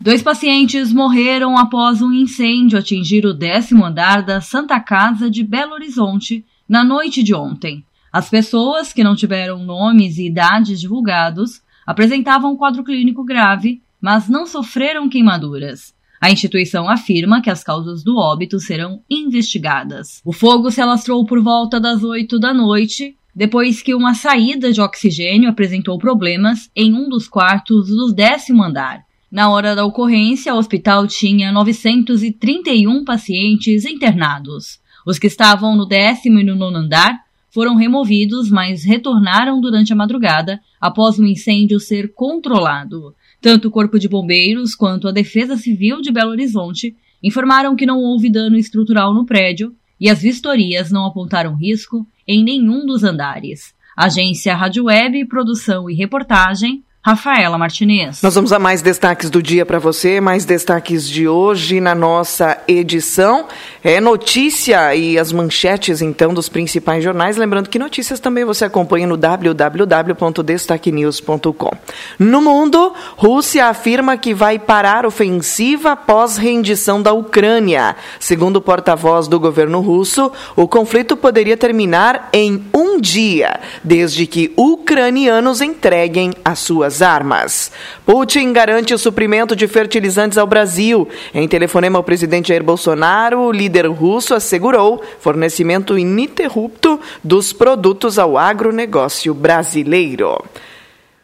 Dois 0.00 0.20
pacientes 0.20 0.92
morreram 0.92 1.56
após 1.56 2.02
um 2.02 2.12
incêndio 2.12 2.76
atingir 2.76 3.24
o 3.24 3.32
décimo 3.32 3.84
andar 3.84 4.22
da 4.22 4.40
Santa 4.40 4.80
Casa 4.80 5.30
de 5.30 5.44
Belo 5.44 5.74
Horizonte 5.74 6.44
na 6.68 6.82
noite 6.82 7.22
de 7.22 7.36
ontem. 7.36 7.84
As 8.12 8.28
pessoas, 8.28 8.92
que 8.92 9.04
não 9.04 9.14
tiveram 9.14 9.60
nomes 9.60 10.18
e 10.18 10.26
idades 10.26 10.80
divulgados, 10.80 11.62
apresentavam 11.86 12.52
um 12.52 12.56
quadro 12.56 12.82
clínico 12.82 13.22
grave, 13.22 13.80
mas 14.00 14.28
não 14.28 14.44
sofreram 14.44 15.08
queimaduras. 15.08 15.94
A 16.20 16.30
instituição 16.30 16.88
afirma 16.88 17.42
que 17.42 17.50
as 17.50 17.62
causas 17.62 18.02
do 18.02 18.16
óbito 18.16 18.58
serão 18.58 19.02
investigadas. 19.08 20.20
O 20.24 20.32
fogo 20.32 20.70
se 20.70 20.80
alastrou 20.80 21.24
por 21.26 21.42
volta 21.42 21.78
das 21.78 22.02
8 22.02 22.38
da 22.38 22.54
noite, 22.54 23.16
depois 23.34 23.82
que 23.82 23.94
uma 23.94 24.14
saída 24.14 24.72
de 24.72 24.80
oxigênio 24.80 25.50
apresentou 25.50 25.98
problemas 25.98 26.70
em 26.74 26.94
um 26.94 27.08
dos 27.08 27.28
quartos 27.28 27.88
do 27.88 28.12
décimo 28.12 28.62
andar. 28.62 29.04
Na 29.30 29.50
hora 29.50 29.74
da 29.74 29.84
ocorrência, 29.84 30.54
o 30.54 30.58
hospital 30.58 31.06
tinha 31.06 31.52
931 31.52 33.04
pacientes 33.04 33.84
internados. 33.84 34.80
Os 35.06 35.18
que 35.18 35.26
estavam 35.26 35.76
no 35.76 35.84
décimo 35.84 36.40
e 36.40 36.44
no 36.44 36.54
nono 36.54 36.78
andar 36.78 37.26
foram 37.50 37.74
removidos, 37.74 38.50
mas 38.50 38.84
retornaram 38.84 39.60
durante 39.60 39.92
a 39.92 39.96
madrugada 39.96 40.60
após 40.80 41.18
o 41.18 41.24
incêndio 41.24 41.80
ser 41.80 42.12
controlado. 42.14 43.14
Tanto 43.46 43.68
o 43.68 43.70
Corpo 43.70 43.96
de 43.96 44.08
Bombeiros 44.08 44.74
quanto 44.74 45.06
a 45.06 45.12
Defesa 45.12 45.56
Civil 45.56 46.00
de 46.00 46.10
Belo 46.10 46.32
Horizonte 46.32 46.96
informaram 47.22 47.76
que 47.76 47.86
não 47.86 48.00
houve 48.00 48.28
dano 48.28 48.56
estrutural 48.56 49.14
no 49.14 49.24
prédio 49.24 49.72
e 50.00 50.10
as 50.10 50.20
vistorias 50.20 50.90
não 50.90 51.06
apontaram 51.06 51.54
risco 51.54 52.04
em 52.26 52.42
nenhum 52.42 52.84
dos 52.84 53.04
andares. 53.04 53.72
Agência 53.96 54.52
Rádio 54.52 54.86
Web, 54.86 55.26
produção 55.26 55.88
e 55.88 55.94
reportagem, 55.94 56.82
Rafaela 57.06 57.56
Martinez. 57.56 58.20
Nós 58.20 58.34
vamos 58.34 58.52
a 58.52 58.58
mais 58.58 58.82
destaques 58.82 59.30
do 59.30 59.40
dia 59.40 59.64
para 59.64 59.78
você, 59.78 60.20
mais 60.20 60.44
destaques 60.44 61.08
de 61.08 61.28
hoje 61.28 61.80
na 61.80 61.94
nossa 61.94 62.58
edição. 62.66 63.46
É 63.84 64.00
notícia 64.00 64.92
e 64.92 65.16
as 65.16 65.30
manchetes, 65.30 66.02
então, 66.02 66.34
dos 66.34 66.48
principais 66.48 67.04
jornais. 67.04 67.36
Lembrando 67.36 67.70
que 67.70 67.78
notícias 67.78 68.18
também 68.18 68.44
você 68.44 68.64
acompanha 68.64 69.06
no 69.06 69.16
www.destaquenews.com. 69.16 71.70
No 72.18 72.40
mundo, 72.40 72.92
Rússia 73.16 73.66
afirma 73.66 74.16
que 74.16 74.34
vai 74.34 74.58
parar 74.58 75.06
ofensiva 75.06 75.92
após 75.92 76.36
rendição 76.36 77.00
da 77.00 77.12
Ucrânia. 77.12 77.94
Segundo 78.18 78.56
o 78.56 78.60
porta-voz 78.60 79.28
do 79.28 79.38
governo 79.38 79.80
russo, 79.80 80.32
o 80.56 80.66
conflito 80.66 81.16
poderia 81.16 81.56
terminar 81.56 82.30
em 82.32 82.64
um 82.74 83.00
dia, 83.00 83.60
desde 83.84 84.26
que 84.26 84.52
ucranianos 84.56 85.60
entreguem 85.60 86.32
as 86.44 86.58
suas 86.58 86.95
armas. 87.02 87.70
Putin 88.04 88.52
garante 88.52 88.92
o 88.94 88.98
suprimento 88.98 89.54
de 89.54 89.66
fertilizantes 89.66 90.38
ao 90.38 90.46
Brasil. 90.46 91.08
Em 91.34 91.46
telefonema 91.46 91.98
ao 91.98 92.04
presidente 92.04 92.48
Jair 92.48 92.62
Bolsonaro, 92.62 93.40
o 93.40 93.52
líder 93.52 93.86
russo 93.86 94.34
assegurou 94.34 95.02
fornecimento 95.20 95.98
ininterrupto 95.98 97.00
dos 97.22 97.52
produtos 97.52 98.18
ao 98.18 98.36
agronegócio 98.36 99.32
brasileiro. 99.34 100.42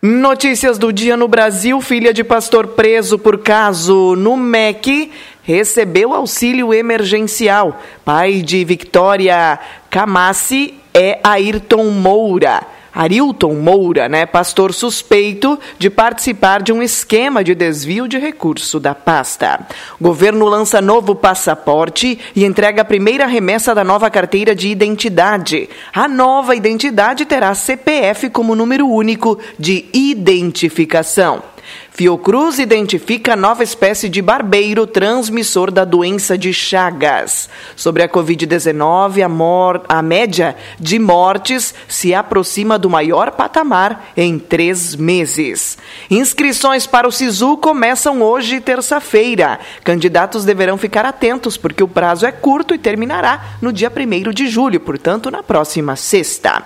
Notícias 0.04 0.78
do 0.78 0.92
dia 0.92 1.16
no 1.16 1.28
Brasil: 1.28 1.80
filha 1.80 2.12
de 2.12 2.24
pastor 2.24 2.66
preso 2.68 3.18
por 3.18 3.38
caso 3.38 4.16
no 4.16 4.36
MEC 4.36 5.12
recebeu 5.44 6.12
auxílio 6.12 6.74
emergencial. 6.74 7.80
Pai 8.04 8.42
de 8.42 8.64
Victoria 8.64 9.58
Camassi 9.88 10.74
é 10.92 11.20
Ayrton 11.22 11.84
Moura. 11.90 12.66
Arilton 12.94 13.54
Moura, 13.54 14.08
né, 14.08 14.26
pastor 14.26 14.72
suspeito 14.72 15.58
de 15.78 15.88
participar 15.88 16.62
de 16.62 16.72
um 16.72 16.82
esquema 16.82 17.42
de 17.42 17.54
desvio 17.54 18.06
de 18.06 18.18
recurso 18.18 18.78
da 18.78 18.94
pasta. 18.94 19.66
O 20.00 20.04
governo 20.04 20.46
lança 20.46 20.80
novo 20.80 21.14
passaporte 21.14 22.18
e 22.34 22.44
entrega 22.44 22.82
a 22.82 22.84
primeira 22.84 23.26
remessa 23.26 23.74
da 23.74 23.84
nova 23.84 24.10
carteira 24.10 24.54
de 24.54 24.68
identidade. 24.68 25.68
A 25.92 26.06
nova 26.08 26.54
identidade 26.54 27.24
terá 27.24 27.54
CPF 27.54 28.30
como 28.30 28.54
número 28.54 28.86
único 28.88 29.38
de 29.58 29.86
identificação. 29.92 31.51
Fiocruz 31.94 32.58
identifica 32.58 33.36
nova 33.36 33.62
espécie 33.62 34.08
de 34.08 34.22
barbeiro 34.22 34.86
transmissor 34.86 35.70
da 35.70 35.84
doença 35.84 36.38
de 36.38 36.50
Chagas. 36.50 37.50
Sobre 37.76 38.02
a 38.02 38.08
Covid-19, 38.08 39.20
a, 39.20 39.98
a 39.98 40.02
média 40.02 40.56
de 40.80 40.98
mortes 40.98 41.74
se 41.86 42.14
aproxima 42.14 42.78
do 42.78 42.88
maior 42.88 43.32
patamar 43.32 44.10
em 44.16 44.38
três 44.38 44.96
meses. 44.96 45.76
Inscrições 46.10 46.86
para 46.86 47.06
o 47.06 47.12
SISU 47.12 47.58
começam 47.58 48.22
hoje, 48.22 48.58
terça-feira. 48.58 49.60
Candidatos 49.84 50.46
deverão 50.46 50.78
ficar 50.78 51.04
atentos, 51.04 51.58
porque 51.58 51.84
o 51.84 51.88
prazo 51.88 52.24
é 52.24 52.32
curto 52.32 52.74
e 52.74 52.78
terminará 52.78 53.58
no 53.60 53.70
dia 53.70 53.92
1 53.94 54.30
de 54.32 54.48
julho, 54.48 54.80
portanto, 54.80 55.30
na 55.30 55.42
próxima 55.42 55.94
sexta. 55.94 56.64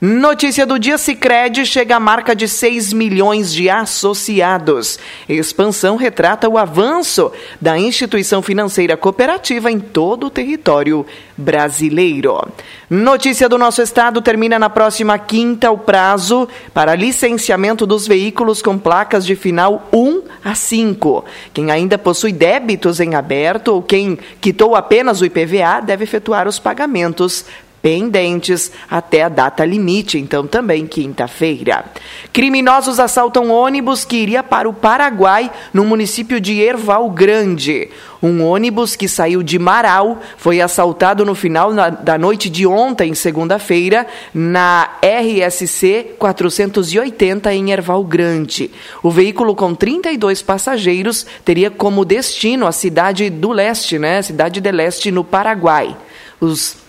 Notícia 0.00 0.66
do 0.66 0.78
dia: 0.78 0.98
Sicredi 0.98 1.64
chega 1.64 1.96
à 1.96 2.00
marca 2.00 2.36
de 2.36 2.46
6 2.46 2.92
milhões 2.92 3.50
de 3.50 3.70
associados. 3.70 4.98
Expansão 5.26 5.96
retrata 5.96 6.46
o 6.48 6.58
avanço 6.58 7.32
da 7.58 7.78
instituição 7.78 8.42
financeira 8.42 8.94
cooperativa 8.94 9.70
em 9.70 9.80
todo 9.80 10.26
o 10.26 10.30
território 10.30 11.06
brasileiro. 11.34 12.46
Notícia 12.90 13.48
do 13.48 13.56
nosso 13.56 13.80
estado: 13.80 14.20
termina 14.20 14.58
na 14.58 14.68
próxima 14.68 15.18
quinta 15.18 15.70
o 15.70 15.78
prazo 15.78 16.46
para 16.74 16.94
licenciamento 16.94 17.86
dos 17.86 18.06
veículos 18.06 18.60
com 18.60 18.76
placas 18.76 19.24
de 19.24 19.34
final 19.34 19.88
1 19.90 20.22
a 20.44 20.54
5. 20.54 21.24
Quem 21.54 21.70
ainda 21.70 21.96
possui 21.96 22.32
débitos 22.32 23.00
em 23.00 23.14
aberto 23.14 23.68
ou 23.68 23.82
quem 23.82 24.18
quitou 24.42 24.76
apenas 24.76 25.22
o 25.22 25.24
IPVA 25.24 25.80
deve 25.80 26.04
efetuar 26.04 26.46
os 26.46 26.58
pagamentos 26.58 27.46
pendentes 27.82 28.72
até 28.90 29.22
a 29.22 29.28
data 29.28 29.64
limite, 29.64 30.18
então 30.18 30.46
também 30.46 30.86
quinta-feira. 30.86 31.84
Criminosos 32.32 32.98
assaltam 32.98 33.50
ônibus 33.50 34.04
que 34.04 34.16
iria 34.16 34.42
para 34.42 34.68
o 34.68 34.72
Paraguai, 34.72 35.50
no 35.72 35.84
município 35.84 36.40
de 36.40 36.60
Erval 36.60 37.08
Grande. 37.10 37.88
Um 38.22 38.44
ônibus 38.44 38.96
que 38.96 39.06
saiu 39.06 39.42
de 39.42 39.58
Marau 39.58 40.20
foi 40.36 40.60
assaltado 40.60 41.24
no 41.24 41.34
final 41.34 41.72
da 42.02 42.18
noite 42.18 42.48
de 42.50 42.66
ontem, 42.66 43.14
segunda-feira, 43.14 44.06
na 44.34 44.90
RSC 45.02 46.14
480 46.18 47.54
em 47.54 47.70
Erval 47.70 48.02
Grande. 48.04 48.70
O 49.02 49.10
veículo 49.10 49.54
com 49.54 49.74
32 49.74 50.42
passageiros 50.42 51.26
teria 51.44 51.70
como 51.70 52.04
destino 52.04 52.66
a 52.66 52.72
cidade 52.72 53.30
do 53.30 53.52
leste, 53.52 53.98
né? 53.98 54.22
Cidade 54.22 54.60
de 54.60 54.72
Leste, 54.72 55.10
no 55.10 55.22
Paraguai. 55.22 55.96
Os 56.40 56.85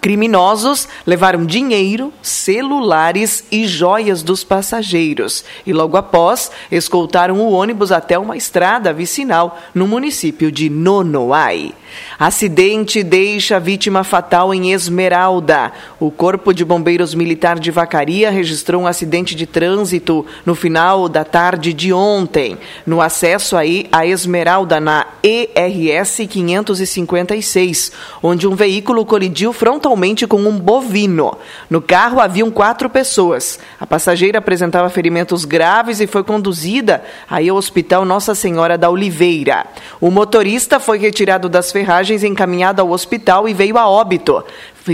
Criminosos 0.00 0.88
levaram 1.04 1.44
dinheiro, 1.44 2.12
celulares 2.22 3.44
e 3.50 3.66
joias 3.66 4.22
dos 4.22 4.44
passageiros 4.44 5.44
e, 5.66 5.72
logo 5.72 5.96
após, 5.96 6.52
escoltaram 6.70 7.40
o 7.40 7.50
ônibus 7.50 7.90
até 7.90 8.16
uma 8.16 8.36
estrada 8.36 8.92
vicinal 8.92 9.58
no 9.74 9.88
município 9.88 10.52
de 10.52 10.70
Nonoai. 10.70 11.74
Acidente 12.18 13.02
deixa 13.02 13.60
vítima 13.60 14.02
fatal 14.02 14.52
em 14.52 14.72
Esmeralda. 14.72 15.72
O 16.00 16.10
Corpo 16.10 16.52
de 16.52 16.64
Bombeiros 16.64 17.14
Militar 17.14 17.58
de 17.58 17.70
Vacaria 17.70 18.30
registrou 18.30 18.82
um 18.82 18.86
acidente 18.86 19.34
de 19.34 19.46
trânsito 19.46 20.26
no 20.44 20.54
final 20.54 21.08
da 21.08 21.24
tarde 21.24 21.72
de 21.72 21.92
ontem, 21.92 22.58
no 22.86 23.00
acesso 23.00 23.56
aí 23.56 23.88
a 23.92 24.06
Esmeralda 24.06 24.80
na 24.80 25.06
ERS 25.22 26.16
556, 26.28 27.92
onde 28.22 28.46
um 28.48 28.54
veículo 28.54 29.06
colidiu 29.06 29.52
frontalmente 29.52 30.26
com 30.26 30.40
um 30.40 30.58
bovino. 30.58 31.36
No 31.70 31.80
carro 31.80 32.20
haviam 32.20 32.50
quatro 32.50 32.90
pessoas. 32.90 33.58
A 33.78 33.86
passageira 33.86 34.38
apresentava 34.38 34.90
ferimentos 34.90 35.44
graves 35.44 36.00
e 36.00 36.06
foi 36.06 36.24
conduzida 36.24 37.02
aí 37.30 37.48
ao 37.48 37.56
Hospital 37.56 38.04
Nossa 38.04 38.34
Senhora 38.34 38.76
da 38.76 38.90
Oliveira. 38.90 39.66
O 40.00 40.10
motorista 40.10 40.80
foi 40.80 40.98
retirado 40.98 41.48
das 41.48 41.70
ferragens, 41.78 42.24
encaminhado 42.24 42.82
ao 42.82 42.90
hospital 42.90 43.48
e 43.48 43.54
veio 43.54 43.78
a 43.78 43.88
óbito 43.88 44.44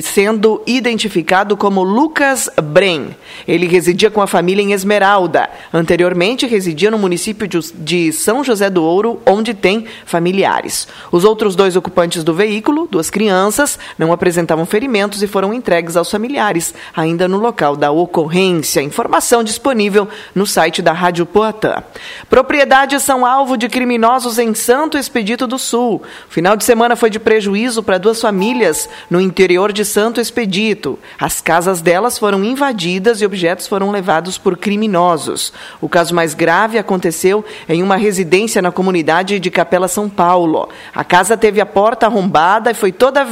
sendo 0.02 0.62
identificado 0.66 1.56
como 1.56 1.82
Lucas 1.82 2.48
Bren. 2.62 3.08
Ele 3.46 3.66
residia 3.66 4.10
com 4.10 4.22
a 4.22 4.26
família 4.26 4.62
em 4.62 4.72
Esmeralda. 4.72 5.48
Anteriormente, 5.72 6.46
residia 6.46 6.90
no 6.90 6.98
município 6.98 7.46
de 7.48 8.12
São 8.12 8.42
José 8.42 8.70
do 8.70 8.82
Ouro, 8.82 9.20
onde 9.26 9.54
tem 9.54 9.86
familiares. 10.06 10.88
Os 11.10 11.24
outros 11.24 11.54
dois 11.54 11.76
ocupantes 11.76 12.24
do 12.24 12.34
veículo, 12.34 12.88
duas 12.90 13.10
crianças, 13.10 13.78
não 13.98 14.12
apresentavam 14.12 14.66
ferimentos 14.66 15.22
e 15.22 15.26
foram 15.26 15.52
entregues 15.52 15.96
aos 15.96 16.10
familiares, 16.10 16.74
ainda 16.94 17.28
no 17.28 17.38
local 17.38 17.76
da 17.76 17.90
ocorrência. 17.90 18.80
Informação 18.80 19.44
disponível 19.44 20.08
no 20.34 20.46
site 20.46 20.80
da 20.80 20.92
Rádio 20.92 21.26
Poatã. 21.26 21.82
Propriedades 22.28 23.02
são 23.02 23.26
alvo 23.26 23.56
de 23.56 23.68
criminosos 23.68 24.38
em 24.38 24.54
Santo 24.54 24.96
Expedito 24.96 25.46
do 25.46 25.58
Sul. 25.58 26.02
Final 26.28 26.56
de 26.56 26.64
semana 26.64 26.96
foi 26.96 27.10
de 27.10 27.18
prejuízo 27.18 27.82
para 27.82 27.98
duas 27.98 28.20
famílias 28.20 28.88
no 29.10 29.20
interior 29.20 29.72
de 29.72 29.83
Santo 29.84 30.20
Expedito. 30.20 30.98
As 31.20 31.40
casas 31.40 31.80
delas 31.80 32.18
foram 32.18 32.42
invadidas 32.42 33.20
e 33.20 33.26
objetos 33.26 33.66
foram 33.66 33.90
levados 33.90 34.38
por 34.38 34.56
criminosos. 34.56 35.52
O 35.80 35.88
caso 35.88 36.14
mais 36.14 36.34
grave 36.34 36.78
aconteceu 36.78 37.44
em 37.68 37.82
uma 37.82 37.96
residência 37.96 38.62
na 38.62 38.72
comunidade 38.72 39.38
de 39.38 39.50
Capela 39.50 39.88
São 39.88 40.08
Paulo. 40.08 40.68
A 40.94 41.04
casa 41.04 41.36
teve 41.36 41.60
a 41.60 41.66
porta 41.66 42.06
arrombada 42.06 42.70
e 42.70 42.74
foi 42.74 42.92
toda 42.92 43.26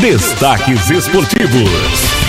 Destaques 0.00 0.90
esportivos. 0.90 2.25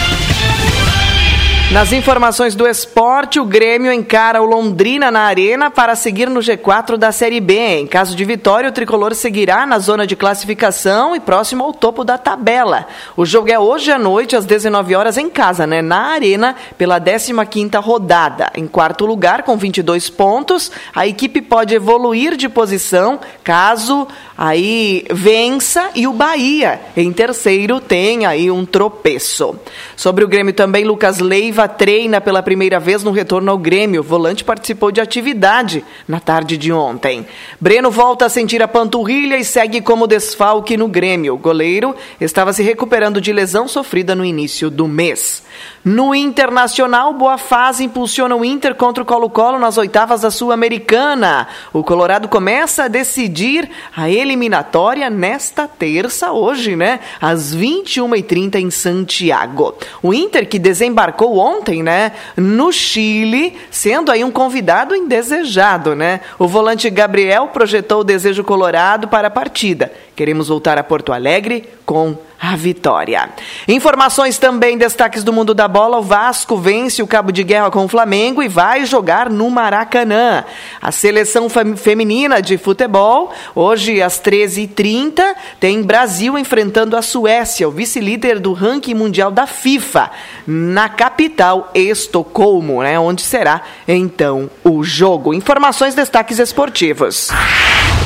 Nas 1.70 1.92
informações 1.92 2.56
do 2.56 2.66
esporte, 2.66 3.42
o 3.42 3.46
Grêmio 3.46 3.92
encara 3.92 4.42
o 4.42 4.46
Londrina 4.46 5.12
na 5.12 5.24
Arena 5.24 5.70
para 5.70 5.98
seguir 5.98 6.30
no 6.30 6.40
G4 6.40 6.96
da 6.96 7.12
Série 7.12 7.42
B. 7.42 7.82
Em 7.82 7.86
caso 7.86 8.16
de 8.16 8.24
vitória, 8.24 8.70
o 8.70 8.72
tricolor 8.72 9.14
seguirá 9.14 9.66
na 9.66 9.78
zona 9.78 10.08
de 10.08 10.16
classificação 10.16 11.14
e 11.14 11.20
próximo 11.20 11.66
ao 11.66 11.74
topo 11.74 12.06
da 12.06 12.18
tabela. 12.18 12.88
O 13.18 13.26
jogo 13.26 13.52
é 13.52 13.60
hoje 13.60 13.92
à 13.92 14.00
noite, 14.00 14.34
às 14.34 14.46
19 14.46 14.96
horas, 14.96 15.18
em 15.18 15.30
casa, 15.30 15.68
né? 15.68 15.82
na 15.82 16.14
Arena, 16.14 16.56
pela 16.78 17.02
15ª 17.02 17.84
rodada. 17.84 18.50
Em 18.56 18.66
quarto 18.66 19.06
lugar, 19.06 19.44
com 19.44 19.58
22 19.58 20.10
pontos, 20.10 20.72
a 20.96 21.06
equipe 21.06 21.42
pode 21.42 21.76
evoluir 21.76 22.38
de 22.38 22.48
posição 22.48 23.20
caso 23.44 24.08
aí 24.38 25.04
vença 25.12 25.90
e 25.96 26.08
o 26.08 26.14
Bahia, 26.14 26.80
em 26.96 27.12
terceiro, 27.12 27.82
tem 27.82 28.26
aí 28.26 28.50
um 28.50 28.66
tropeço. 28.66 29.60
Sobre 29.98 30.24
o 30.24 30.28
Grêmio 30.28 30.54
também, 30.54 30.86
Lucas 30.86 31.20
Leiva 31.20 31.57
Treina 31.66 32.20
pela 32.20 32.44
primeira 32.44 32.78
vez 32.78 33.04
no 33.04 33.12
retorno 33.12 33.50
ao 33.50 33.58
Grêmio. 33.58 34.02
O 34.02 34.04
volante 34.04 34.44
participou 34.44 34.92
de 34.92 35.00
atividade 35.00 35.82
na 36.06 36.20
tarde 36.20 36.58
de 36.58 36.74
ontem. 36.74 37.26
Breno 37.62 37.90
volta 37.90 38.26
a 38.26 38.30
sentir 38.30 38.62
a 38.62 38.68
panturrilha 38.68 39.38
e 39.38 39.46
segue 39.46 39.80
como 39.80 40.08
desfalque 40.08 40.76
no 40.76 40.90
Grêmio. 40.90 41.36
O 41.36 41.38
goleiro 41.38 41.96
estava 42.20 42.52
se 42.52 42.62
recuperando 42.62 43.22
de 43.22 43.32
lesão 43.32 43.66
sofrida 43.66 44.14
no 44.14 44.26
início 44.26 44.70
do 44.70 44.90
mês. 44.90 45.42
No 45.86 46.14
Internacional, 46.14 47.14
boa 47.14 47.38
fase 47.38 47.86
impulsiona 47.86 48.36
o 48.36 48.44
Inter 48.44 48.76
contra 48.76 49.02
o 49.02 49.06
Colo-Colo 49.06 49.58
nas 49.58 49.78
oitavas 49.78 50.22
da 50.22 50.30
Sul-Americana. 50.30 51.48
O 51.72 51.82
Colorado 51.82 52.28
começa 52.28 52.84
a 52.84 52.88
decidir 52.90 53.70
a 53.96 54.10
eliminatória 54.10 55.10
nesta 55.10 55.66
terça, 55.66 56.34
hoje, 56.34 56.76
né? 56.76 57.00
Às 57.22 57.56
21h30 57.56 58.56
em 58.56 58.70
Santiago. 58.70 59.76
O 60.04 60.14
Inter, 60.14 60.50
que 60.50 60.60
desembarcou 60.60 61.38
ontem, 61.38 61.47
né, 61.84 62.12
no 62.36 62.72
Chile, 62.72 63.58
sendo 63.72 64.12
aí 64.12 64.24
um 64.24 64.32
convidado 64.32 64.96
indesejado, 64.96 65.96
né? 65.96 66.22
O 66.38 66.48
volante 66.48 66.90
Gabriel 66.90 67.48
projetou 67.48 68.02
o 68.02 68.04
desejo 68.04 68.44
colorado 68.44 69.08
para 69.08 69.28
a 69.28 69.32
partida. 69.32 69.92
Queremos 70.16 70.48
voltar 70.48 70.78
a 70.78 70.84
Porto 70.84 71.14
Alegre 71.14 71.77
com 71.88 72.18
a 72.40 72.56
vitória. 72.58 73.30
Informações 73.66 74.38
também, 74.38 74.78
destaques 74.78 75.24
do 75.24 75.32
mundo 75.32 75.54
da 75.54 75.70
bola: 75.70 75.98
o 75.98 76.04
Vasco 76.04 76.58
vence 76.58 77.02
o 77.02 77.08
cabo 77.08 77.32
de 77.32 77.44
guerra 77.44 77.72
com 77.72 77.86
o 77.86 77.88
Flamengo 77.88 78.44
e 78.44 78.50
vai 78.50 78.86
jogar 78.86 79.30
no 79.30 79.50
Maracanã. 79.50 80.44
A 80.82 80.92
seleção 80.92 81.48
feminina 81.78 82.42
de 82.42 82.58
futebol, 82.58 83.32
hoje 83.56 84.02
às 84.02 84.20
13h30, 84.20 85.34
tem 85.62 85.82
Brasil 85.82 86.38
enfrentando 86.38 86.98
a 86.98 87.02
Suécia, 87.02 87.68
o 87.68 87.72
vice-líder 87.72 88.38
do 88.38 88.52
ranking 88.52 88.94
mundial 88.94 89.32
da 89.32 89.48
FIFA, 89.48 90.12
na 90.46 90.90
capital 90.90 91.72
Estocolmo, 91.74 92.84
né, 92.84 93.00
onde 93.00 93.22
será 93.22 93.62
então 93.88 94.50
o 94.62 94.84
jogo. 94.84 95.34
Informações, 95.34 95.96
destaques 95.96 96.38
esportivos. 96.38 97.30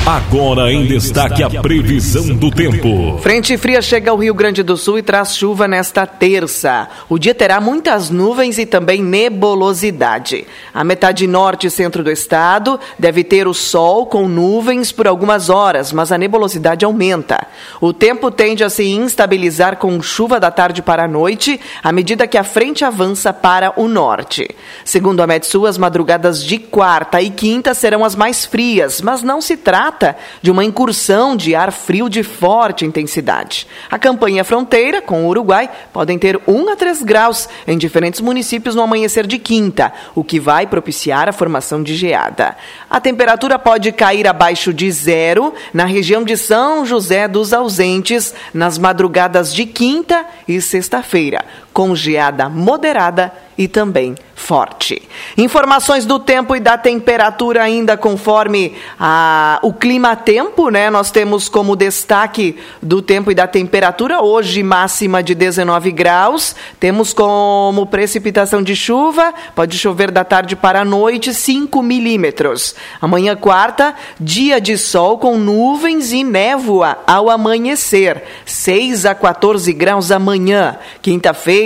Agora 0.04 0.72
em 0.72 0.84
destaque 0.84 1.44
a 1.44 1.48
previsão 1.62 2.34
do 2.34 2.50
tempo. 2.50 3.18
Frente 3.18 3.56
fria 3.56 3.80
chega 3.80 4.10
ao 4.10 4.16
Rio 4.16 4.34
Grande 4.34 4.60
do 4.60 4.76
Sul 4.76 4.98
e 4.98 5.02
traz 5.02 5.36
chuva 5.36 5.68
nesta 5.68 6.04
terça. 6.04 6.88
O 7.08 7.20
dia 7.20 7.32
terá 7.32 7.60
muitas 7.60 8.10
nuvens 8.10 8.58
e 8.58 8.66
também 8.66 9.00
nebulosidade. 9.00 10.44
A 10.74 10.82
metade 10.82 11.24
norte 11.28 11.68
e 11.68 11.70
centro 11.70 12.02
do 12.02 12.10
estado 12.10 12.80
deve 12.98 13.22
ter 13.22 13.46
o 13.46 13.54
sol 13.54 14.06
com 14.06 14.26
nuvens 14.26 14.90
por 14.90 15.06
algumas 15.06 15.48
horas, 15.48 15.92
mas 15.92 16.10
a 16.10 16.18
nebulosidade 16.18 16.84
aumenta. 16.84 17.46
O 17.80 17.92
tempo 17.92 18.28
tende 18.28 18.64
a 18.64 18.68
se 18.68 18.82
instabilizar 18.82 19.76
com 19.76 20.02
chuva 20.02 20.40
da 20.40 20.50
tarde 20.50 20.82
para 20.82 21.04
a 21.04 21.08
noite, 21.08 21.60
à 21.80 21.92
medida 21.92 22.26
que 22.26 22.36
a 22.36 22.42
frente 22.42 22.84
avança 22.84 23.32
para 23.32 23.72
o 23.80 23.86
norte. 23.86 24.50
Segundo 24.84 25.20
a 25.20 25.28
Metsu, 25.28 25.64
as 25.64 25.78
madrugadas 25.78 26.42
de 26.42 26.58
quarta 26.58 27.22
e 27.22 27.30
quinta 27.30 27.72
serão 27.72 28.04
as 28.04 28.16
mais 28.16 28.44
frias, 28.44 29.00
mas 29.00 29.22
não 29.22 29.40
se 29.40 29.56
trata 29.56 29.91
trata 29.92 30.16
de 30.40 30.50
uma 30.50 30.64
incursão 30.64 31.36
de 31.36 31.54
ar 31.54 31.70
frio 31.70 32.08
de 32.08 32.22
forte 32.22 32.84
intensidade. 32.84 33.66
A 33.90 33.98
campanha 33.98 34.44
fronteira 34.44 35.02
com 35.02 35.24
o 35.24 35.28
Uruguai 35.28 35.70
podem 35.92 36.18
ter 36.18 36.40
1 36.46 36.70
a 36.70 36.76
3 36.76 37.02
graus 37.02 37.48
em 37.66 37.76
diferentes 37.76 38.20
municípios 38.20 38.74
no 38.74 38.82
amanhecer 38.82 39.26
de 39.26 39.38
quinta, 39.38 39.92
o 40.14 40.24
que 40.24 40.40
vai 40.40 40.66
propiciar 40.66 41.28
a 41.28 41.32
formação 41.32 41.82
de 41.82 41.94
geada. 41.94 42.56
A 42.88 43.00
temperatura 43.00 43.58
pode 43.58 43.92
cair 43.92 44.26
abaixo 44.26 44.72
de 44.72 44.90
zero 44.90 45.52
na 45.72 45.84
região 45.84 46.24
de 46.24 46.36
São 46.36 46.84
José 46.84 47.28
dos 47.28 47.52
Ausentes 47.52 48.34
nas 48.52 48.78
madrugadas 48.78 49.54
de 49.54 49.66
quinta 49.66 50.24
e 50.48 50.60
sexta-feira, 50.60 51.44
com 51.72 51.94
geada 51.94 52.48
moderada 52.48 53.32
e 53.56 53.68
também 53.68 54.14
forte. 54.34 55.00
Informações 55.38 56.04
do 56.04 56.18
tempo 56.18 56.56
e 56.56 56.60
da 56.60 56.76
temperatura 56.76 57.62
ainda 57.62 57.96
conforme 57.96 58.74
a, 58.98 59.60
o 59.62 59.72
clima-tempo, 59.72 60.68
né? 60.68 60.90
Nós 60.90 61.12
temos 61.12 61.48
como 61.48 61.76
destaque 61.76 62.58
do 62.82 63.00
tempo 63.00 63.30
e 63.30 63.34
da 63.34 63.46
temperatura 63.46 64.20
hoje 64.20 64.62
máxima 64.62 65.22
de 65.22 65.34
19 65.34 65.92
graus, 65.92 66.56
temos 66.80 67.12
como 67.12 67.86
precipitação 67.86 68.62
de 68.62 68.74
chuva, 68.74 69.32
pode 69.54 69.78
chover 69.78 70.10
da 70.10 70.24
tarde 70.24 70.56
para 70.56 70.80
a 70.80 70.84
noite 70.84 71.32
5 71.32 71.80
milímetros. 71.80 72.74
Amanhã 73.00 73.36
quarta, 73.36 73.94
dia 74.18 74.60
de 74.60 74.76
sol 74.76 75.18
com 75.18 75.38
nuvens 75.38 76.12
e 76.12 76.24
névoa 76.24 76.98
ao 77.06 77.30
amanhecer, 77.30 78.24
6 78.44 79.06
a 79.06 79.14
14 79.14 79.72
graus 79.72 80.10
amanhã. 80.10 80.76
Quinta-feira, 81.00 81.61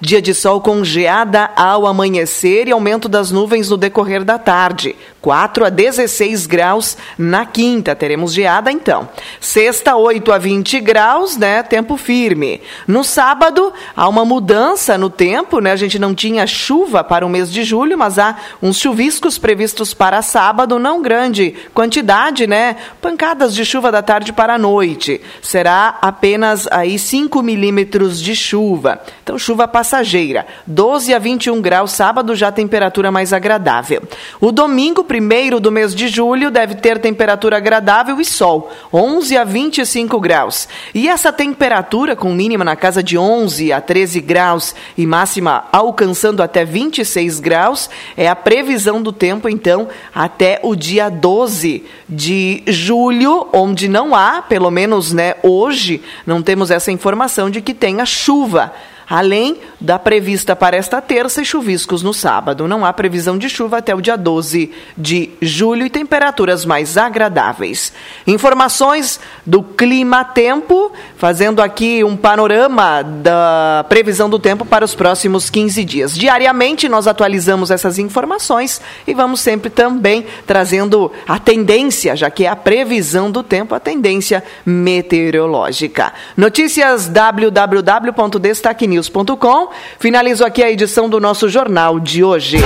dia 0.00 0.22
de 0.22 0.34
sol 0.34 0.60
com 0.60 0.84
geada 0.84 1.50
ao 1.56 1.86
amanhecer 1.86 2.68
e 2.68 2.72
aumento 2.72 3.08
das 3.08 3.30
nuvens 3.30 3.68
no 3.68 3.76
decorrer 3.76 4.24
da 4.24 4.38
tarde. 4.38 4.94
4 5.22 5.64
a 5.64 5.70
16 5.70 6.46
graus 6.46 6.96
na 7.16 7.46
quinta, 7.46 7.94
teremos 7.94 8.34
geada 8.34 8.72
então. 8.72 9.08
Sexta, 9.40 9.96
8 9.96 10.32
a 10.32 10.38
20 10.38 10.80
graus, 10.80 11.36
né? 11.36 11.62
Tempo 11.62 11.96
firme. 11.96 12.60
No 12.88 13.04
sábado, 13.04 13.72
há 13.96 14.08
uma 14.08 14.24
mudança 14.24 14.98
no 14.98 15.08
tempo, 15.08 15.60
né? 15.60 15.70
A 15.70 15.76
gente 15.76 15.96
não 15.96 16.12
tinha 16.12 16.44
chuva 16.46 17.04
para 17.04 17.24
o 17.24 17.28
mês 17.28 17.52
de 17.52 17.62
julho, 17.62 17.96
mas 17.96 18.18
há 18.18 18.36
uns 18.60 18.78
chuviscos 18.78 19.38
previstos 19.38 19.94
para 19.94 20.22
sábado, 20.22 20.78
não 20.78 21.00
grande 21.00 21.54
quantidade, 21.72 22.46
né? 22.48 22.76
Pancadas 23.00 23.54
de 23.54 23.64
chuva 23.64 23.92
da 23.92 24.02
tarde 24.02 24.32
para 24.32 24.54
a 24.54 24.58
noite. 24.58 25.20
Será 25.40 25.98
apenas 26.02 26.66
aí 26.68 26.98
5 26.98 27.40
milímetros 27.42 28.20
de 28.20 28.34
chuva. 28.34 29.00
Então, 29.22 29.38
chuva 29.38 29.68
passageira. 29.68 30.46
12 30.66 31.14
a 31.14 31.18
21 31.20 31.60
graus 31.60 31.92
sábado, 31.92 32.34
já 32.34 32.50
temperatura 32.50 33.12
mais 33.12 33.32
agradável. 33.32 34.02
O 34.40 34.50
domingo, 34.50 35.04
primeiro 35.12 35.60
do 35.60 35.70
mês 35.70 35.94
de 35.94 36.08
julho, 36.08 36.50
deve 36.50 36.74
ter 36.76 36.98
temperatura 36.98 37.58
agradável 37.58 38.18
e 38.18 38.24
sol, 38.24 38.72
11 38.90 39.36
a 39.36 39.44
25 39.44 40.18
graus. 40.18 40.66
E 40.94 41.06
essa 41.06 41.30
temperatura, 41.30 42.16
com 42.16 42.32
mínima 42.32 42.64
na 42.64 42.74
casa 42.74 43.02
de 43.02 43.18
11 43.18 43.74
a 43.74 43.80
13 43.82 44.22
graus 44.22 44.74
e 44.96 45.06
máxima 45.06 45.66
alcançando 45.70 46.42
até 46.42 46.64
26 46.64 47.40
graus, 47.40 47.90
é 48.16 48.26
a 48.26 48.34
previsão 48.34 49.02
do 49.02 49.12
tempo, 49.12 49.50
então, 49.50 49.86
até 50.14 50.58
o 50.62 50.74
dia 50.74 51.10
12 51.10 51.84
de 52.08 52.62
julho, 52.66 53.48
onde 53.52 53.88
não 53.88 54.14
há, 54.14 54.40
pelo 54.40 54.70
menos 54.70 55.12
né, 55.12 55.34
hoje, 55.42 56.00
não 56.26 56.40
temos 56.40 56.70
essa 56.70 56.90
informação 56.90 57.50
de 57.50 57.60
que 57.60 57.74
tenha 57.74 58.06
chuva 58.06 58.72
além 59.12 59.58
da 59.78 59.98
prevista 59.98 60.56
para 60.56 60.74
esta 60.74 60.98
terça 60.98 61.42
e 61.42 61.44
chuviscos 61.44 62.02
no 62.02 62.14
sábado. 62.14 62.66
Não 62.66 62.82
há 62.82 62.90
previsão 62.94 63.36
de 63.36 63.46
chuva 63.46 63.76
até 63.76 63.94
o 63.94 64.00
dia 64.00 64.16
12 64.16 64.72
de 64.96 65.28
julho 65.42 65.84
e 65.84 65.90
temperaturas 65.90 66.64
mais 66.64 66.96
agradáveis. 66.96 67.92
Informações 68.26 69.20
do 69.44 69.62
clima 69.62 70.24
tempo, 70.24 70.90
fazendo 71.18 71.60
aqui 71.60 72.02
um 72.02 72.16
panorama 72.16 73.02
da 73.02 73.84
previsão 73.86 74.30
do 74.30 74.38
tempo 74.38 74.64
para 74.64 74.82
os 74.82 74.94
próximos 74.94 75.50
15 75.50 75.84
dias. 75.84 76.16
Diariamente 76.16 76.88
nós 76.88 77.06
atualizamos 77.06 77.70
essas 77.70 77.98
informações 77.98 78.80
e 79.06 79.12
vamos 79.12 79.42
sempre 79.42 79.68
também 79.68 80.24
trazendo 80.46 81.12
a 81.28 81.38
tendência, 81.38 82.16
já 82.16 82.30
que 82.30 82.46
é 82.46 82.48
a 82.48 82.56
previsão 82.56 83.30
do 83.30 83.42
tempo, 83.42 83.74
a 83.74 83.80
tendência 83.80 84.42
meteorológica. 84.64 86.14
Notícias 86.34 87.08
www.destaquenews 87.08 89.01
news.com. 89.02 89.70
Finalizo 89.98 90.44
aqui 90.44 90.62
a 90.62 90.70
edição 90.70 91.08
do 91.08 91.18
nosso 91.20 91.48
jornal 91.48 91.98
de 91.98 92.22
hoje. 92.22 92.58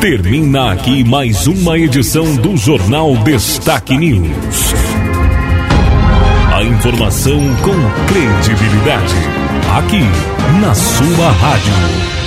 Termina 0.00 0.72
aqui 0.72 1.02
mais 1.02 1.46
uma 1.46 1.78
edição 1.78 2.36
do 2.36 2.56
Jornal 2.56 3.16
Destaque 3.16 3.96
News. 3.96 4.74
A 6.54 6.62
informação 6.62 7.40
com 7.62 8.06
credibilidade. 8.06 9.14
Aqui, 9.76 10.02
na 10.60 10.74
sua 10.74 11.30
rádio. 11.30 12.23